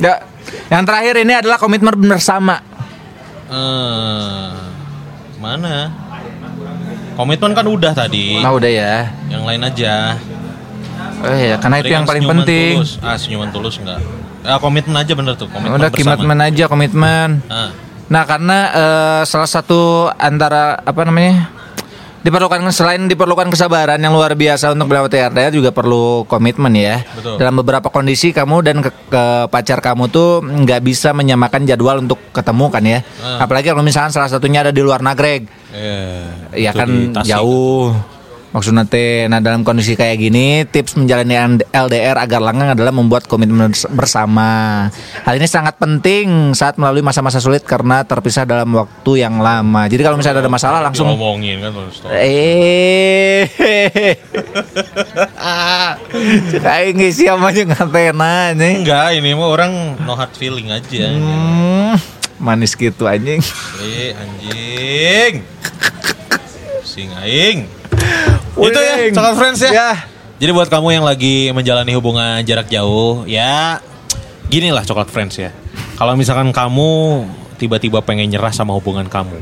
Ya, 0.00 0.24
yang 0.68 0.82
terakhir 0.82 1.14
ini 1.18 1.32
adalah 1.34 1.56
komitmen 1.56 1.94
bersama. 2.00 2.60
eh, 3.48 4.50
mana? 5.36 5.90
Komitmen 7.14 7.52
kan 7.52 7.66
udah 7.66 7.92
tadi. 7.92 8.38
Nah 8.38 8.54
udah 8.54 8.70
ya. 8.70 8.94
Yang 9.28 9.42
lain 9.44 9.60
aja. 9.62 9.94
Oh 11.20 11.36
iya, 11.36 11.60
karena 11.60 11.76
itu 11.78 11.84
Berikan 11.84 11.96
yang 11.98 12.06
paling 12.08 12.24
penting. 12.24 12.72
Tulus. 12.80 12.92
Ah, 13.00 13.16
senyuman 13.20 13.50
tulus 13.50 13.76
enggak. 13.76 14.00
Ah, 14.40 14.56
komitmen 14.56 14.96
aja 14.96 15.12
bener 15.12 15.36
tuh, 15.36 15.52
komitmen 15.52 15.76
Udah 15.76 15.92
bersama. 15.92 16.16
komitmen 16.16 16.38
aja 16.40 16.64
komitmen. 16.66 17.28
Ah, 17.46 17.70
Nah 18.10 18.24
karena 18.24 18.58
eh, 18.72 19.22
salah 19.22 19.46
satu 19.46 20.10
antara 20.10 20.80
apa 20.80 21.04
namanya 21.04 21.46
diperlukan 22.20 22.60
selain 22.70 23.08
diperlukan 23.08 23.48
kesabaran 23.48 23.96
yang 23.96 24.12
luar 24.12 24.36
biasa 24.36 24.76
untuk 24.76 24.92
melewati 24.92 25.16
RDR 25.16 25.52
juga 25.52 25.70
perlu 25.72 26.28
komitmen 26.28 26.72
ya. 26.76 27.00
Betul. 27.16 27.40
Dalam 27.40 27.54
beberapa 27.64 27.88
kondisi 27.88 28.30
kamu 28.36 28.56
dan 28.60 28.76
ke, 28.84 28.90
ke 29.08 29.24
pacar 29.48 29.80
kamu 29.80 30.12
tuh 30.12 30.44
nggak 30.44 30.80
bisa 30.84 31.16
menyamakan 31.16 31.64
jadwal 31.64 31.96
untuk 32.00 32.20
ketemu 32.36 32.66
kan 32.68 32.84
ya. 32.84 32.98
Ah. 33.24 33.44
Apalagi 33.48 33.72
kalau 33.72 33.84
misalnya 33.84 34.12
salah 34.12 34.28
satunya 34.28 34.60
ada 34.60 34.72
di 34.72 34.84
luar 34.84 35.00
Nagreg, 35.00 35.48
eh, 35.72 36.28
ya 36.60 36.76
kan 36.76 37.16
Tasik. 37.16 37.32
Maksudnya 38.50 38.82
teh, 38.82 39.30
nah 39.30 39.38
dalam 39.38 39.62
kondisi 39.62 39.94
kayak 39.94 40.18
gini, 40.18 40.66
tips 40.66 40.98
menjalani 40.98 41.38
LDR 41.70 42.18
agar 42.18 42.42
langgeng 42.42 42.74
adalah 42.74 42.90
membuat 42.90 43.30
komitmen 43.30 43.70
bers- 43.70 43.86
bersama. 43.86 44.90
Hal 45.22 45.38
ini 45.38 45.46
sangat 45.46 45.78
penting 45.78 46.50
saat 46.50 46.74
melalui 46.74 46.98
masa-masa 46.98 47.38
sulit 47.38 47.62
karena 47.62 48.02
terpisah 48.02 48.42
dalam 48.42 48.74
waktu 48.74 49.22
yang 49.22 49.38
lama. 49.38 49.86
Jadi 49.86 50.02
kalau 50.02 50.18
misalnya 50.18 50.42
ada 50.42 50.50
masalah 50.50 50.82
langsung 50.82 51.06
Diomongin 51.06 51.62
kan 51.62 51.70
terus. 51.70 52.02
eh 52.10 53.46
kayak 56.58 56.90
ngisi 56.98 57.30
sama 57.30 57.54
aja 57.54 57.62
ngatena 57.62 58.50
nih. 58.58 58.74
Enggak, 58.82 59.08
ini 59.14 59.30
mah 59.30 59.46
orang 59.46 59.72
no 60.02 60.18
hard 60.18 60.34
feeling 60.34 60.74
aja. 60.74 61.06
Hmm, 61.06 61.94
Manis 62.42 62.74
gitu 62.74 63.06
anjing. 63.06 63.38
Eh 63.78 64.10
anjing. 64.10 65.46
Sing 66.82 67.14
aing. 67.22 67.78
Itu 68.58 68.80
ya, 68.80 68.94
coklat 69.14 69.34
friends 69.38 69.60
ya. 69.62 69.70
Ya. 69.70 69.92
Jadi 70.40 70.50
buat 70.56 70.72
kamu 70.72 70.88
yang 70.96 71.04
lagi 71.04 71.52
menjalani 71.52 71.92
hubungan 71.92 72.40
jarak 72.48 72.72
jauh, 72.72 73.28
ya 73.28 73.76
gini 74.48 74.72
lah 74.72 74.82
coklat 74.88 75.12
friends 75.12 75.36
ya. 75.36 75.52
Kalau 76.00 76.16
misalkan 76.16 76.48
kamu 76.48 77.22
tiba-tiba 77.60 78.00
pengen 78.00 78.32
nyerah 78.32 78.48
sama 78.48 78.72
hubungan 78.72 79.04
kamu, 79.04 79.36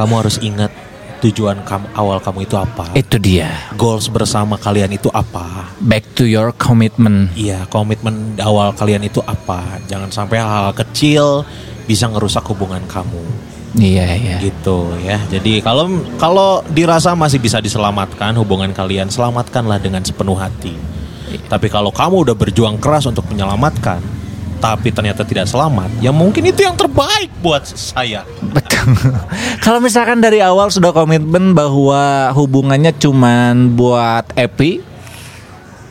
kamu 0.00 0.12
harus 0.16 0.40
ingat 0.40 0.72
tujuan 1.20 1.60
kamu 1.68 1.86
awal 1.92 2.16
kamu 2.20 2.48
itu 2.48 2.56
apa. 2.56 2.96
Itu 2.96 3.20
dia. 3.20 3.72
Goals 3.76 4.08
bersama 4.08 4.56
kalian 4.56 4.96
itu 4.96 5.12
apa? 5.12 5.68
Back 5.84 6.16
to 6.16 6.24
your 6.24 6.52
commitment. 6.56 7.32
Iya, 7.36 7.68
komitmen 7.68 8.40
awal 8.40 8.72
kalian 8.72 9.04
itu 9.04 9.20
apa? 9.24 9.80
Jangan 9.84 10.08
sampai 10.08 10.40
hal-hal 10.40 10.72
kecil 10.76 11.44
bisa 11.84 12.08
ngerusak 12.08 12.44
hubungan 12.48 12.80
kamu. 12.88 13.20
Iya, 13.74 14.06
iya. 14.14 14.36
gitu 14.38 14.94
ya. 15.02 15.18
Jadi 15.26 15.58
kalau 15.60 15.90
kalau 16.16 16.62
dirasa 16.70 17.12
masih 17.18 17.42
bisa 17.42 17.58
diselamatkan 17.58 18.32
hubungan 18.38 18.70
kalian, 18.70 19.10
selamatkanlah 19.10 19.82
dengan 19.82 20.06
sepenuh 20.06 20.38
hati. 20.38 20.72
Tapi 21.50 21.66
kalau 21.66 21.90
kamu 21.90 22.30
udah 22.30 22.36
berjuang 22.38 22.78
keras 22.78 23.04
untuk 23.10 23.26
menyelamatkan, 23.28 23.98
tapi 24.62 24.88
ternyata 24.94 25.26
tidak 25.26 25.50
selamat, 25.50 25.90
ya 26.00 26.14
mungkin 26.14 26.48
itu 26.48 26.64
yang 26.64 26.78
terbaik 26.78 27.28
buat 27.44 27.66
saya. 27.66 28.24
Betul. 28.40 28.96
Kalau 29.64 29.82
misalkan 29.82 30.22
dari 30.22 30.40
awal 30.40 30.72
sudah 30.72 30.94
komitmen 30.96 31.52
bahwa 31.52 32.32
hubungannya 32.32 32.94
cuman 32.96 33.76
buat 33.76 34.32
happy 34.32 34.96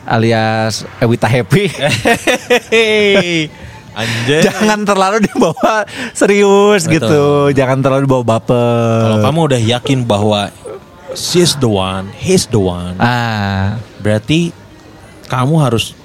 alias 0.06 0.86
Ewita 1.02 1.26
happy. 1.26 1.66
Anjay. 3.96 4.44
jangan 4.44 4.84
terlalu 4.84 5.24
dibawa 5.24 5.88
serius 6.12 6.84
Betul. 6.84 6.92
gitu. 7.00 7.24
Jangan 7.56 7.80
terlalu 7.80 8.04
dibawa 8.04 8.24
baper. 8.36 9.00
Kalau 9.08 9.18
kamu 9.24 9.38
udah 9.48 9.60
yakin 9.60 9.98
bahwa 10.04 10.52
she's 11.16 11.56
the 11.56 11.70
one, 11.70 12.12
he's 12.12 12.44
the 12.52 12.60
one, 12.60 13.00
ah, 13.00 13.80
berarti 14.04 14.52
kamu 15.32 15.54
harus 15.64 15.96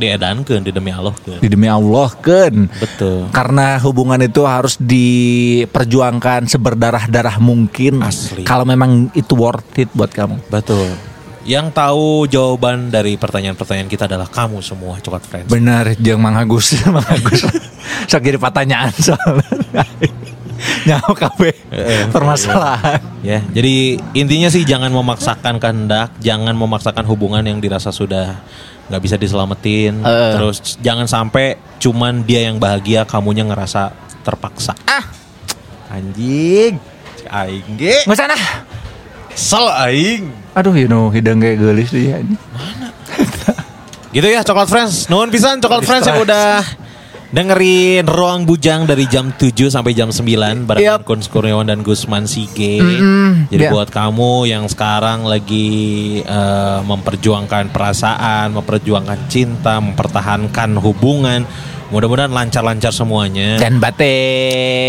diedankeun 0.00 0.64
di 0.64 0.72
demi 0.72 0.88
Allah 0.88 1.12
keun. 1.12 1.44
di 1.44 1.48
demi 1.52 1.68
Allah 1.68 2.08
kan. 2.16 2.72
Betul. 2.80 3.28
Karena 3.28 3.76
hubungan 3.84 4.16
itu 4.24 4.48
harus 4.48 4.80
diperjuangkan 4.80 6.48
seberdarah-darah 6.48 7.36
mungkin. 7.36 8.00
Asli. 8.00 8.48
Kalau 8.48 8.64
memang 8.64 9.12
itu 9.12 9.36
worth 9.36 9.76
it 9.76 9.92
buat 9.92 10.08
kamu. 10.08 10.40
Betul. 10.48 10.88
Yang 11.40 11.72
tahu 11.72 12.28
jawaban 12.28 12.92
dari 12.92 13.16
pertanyaan-pertanyaan 13.16 13.88
kita 13.88 14.04
adalah 14.04 14.28
kamu 14.28 14.60
semua 14.60 15.00
coklat 15.00 15.24
friends. 15.24 15.48
Benar, 15.48 15.96
jeung 15.96 16.20
Mang 16.20 16.36
Agus, 16.36 16.76
Mang 16.94 17.06
Agus. 17.08 17.48
Sok 18.06 18.20
jadi 18.20 18.36
pertanyaan 18.36 18.92
soalnya. 18.92 19.48
Nyawa 20.84 21.16
kabeh 21.16 21.56
Eh, 21.72 22.04
permasalahan. 22.12 23.00
Ya, 23.24 23.40
jadi 23.48 23.96
intinya 24.12 24.52
sih 24.52 24.60
jangan 24.68 24.92
memaksakan 24.92 25.56
kehendak, 25.56 26.12
jangan 26.20 26.52
memaksakan 26.52 27.08
hubungan 27.08 27.40
yang 27.40 27.56
dirasa 27.64 27.88
sudah 27.88 28.36
nggak 28.92 29.00
bisa 29.00 29.16
diselamatin. 29.16 30.04
Eh. 30.04 30.32
Terus 30.36 30.76
jangan 30.84 31.08
sampai 31.08 31.56
cuman 31.80 32.20
dia 32.20 32.44
yang 32.44 32.60
bahagia, 32.60 33.08
kamunya 33.08 33.48
ngerasa 33.48 33.88
terpaksa. 34.20 34.76
Ah, 34.84 35.08
Anjing, 35.88 36.76
aing 37.24 37.68
ge, 37.80 38.04
nggak 38.04 38.18
sana. 38.20 38.36
Sel 39.40 39.66
aing. 39.88 40.28
Aduh, 40.52 40.76
you 40.76 40.84
know, 40.84 41.08
hidang 41.08 41.40
kayak 41.40 41.56
gelis 41.56 41.88
dia. 41.88 42.20
Gitu 44.14 44.26
ya 44.26 44.42
coklat 44.42 44.68
friends. 44.68 45.06
Nuhun 45.06 45.30
pisan 45.30 45.62
coklat 45.62 45.86
friends 45.86 46.04
yang 46.10 46.18
udah 46.18 46.66
dengerin 47.30 48.10
Ruang 48.10 48.42
Bujang 48.42 48.90
dari 48.90 49.06
jam 49.06 49.30
7 49.30 49.70
sampai 49.70 49.94
jam 49.94 50.10
9 50.10 50.66
bareng 50.66 50.82
Yap. 50.82 51.06
Kun 51.06 51.22
Kurniawan 51.22 51.70
dan 51.70 51.86
Gusman 51.86 52.26
Sige. 52.26 52.82
Mm-mm, 52.82 53.46
Jadi 53.54 53.64
ya. 53.64 53.70
buat 53.70 53.86
kamu 53.94 54.50
yang 54.50 54.66
sekarang 54.66 55.22
lagi 55.30 56.20
eh, 56.26 56.80
memperjuangkan 56.82 57.70
perasaan, 57.70 58.50
memperjuangkan 58.58 59.30
cinta, 59.30 59.78
mempertahankan 59.78 60.74
hubungan, 60.82 61.46
mudah-mudahan 61.90 62.30
lancar-lancar 62.30 62.94
semuanya. 62.94 63.58
Dan 63.58 63.82
bate. 63.82 64.14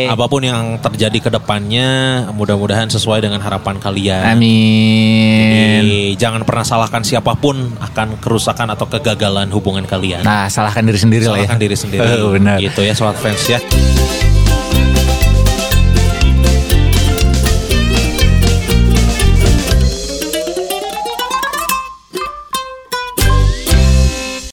Apa 0.08 0.26
pun 0.30 0.46
yang 0.46 0.78
terjadi 0.80 1.18
ke 1.18 1.30
depannya, 1.34 2.24
mudah-mudahan 2.32 2.88
sesuai 2.88 3.26
dengan 3.26 3.42
harapan 3.42 3.82
kalian. 3.82 4.38
Amin. 4.38 5.82
Jadi, 5.82 6.02
jangan 6.16 6.46
pernah 6.46 6.66
salahkan 6.66 7.02
siapa 7.02 7.34
pun 7.36 7.58
akan 7.82 8.22
kerusakan 8.22 8.72
atau 8.78 8.86
kegagalan 8.86 9.50
hubungan 9.50 9.84
kalian. 9.84 10.22
Nah, 10.22 10.48
salahkan 10.48 10.86
diri 10.86 11.00
sendiri 11.02 11.26
lah 11.26 11.42
ya. 11.42 11.50
Salahkan 11.50 11.60
diri 11.60 11.76
sendiri. 11.76 12.08
Oh, 12.22 12.32
benar. 12.38 12.58
Gitu 12.62 12.80
ya 12.86 12.94
sobat 12.94 13.18
fans 13.18 13.44
ya. 13.50 13.60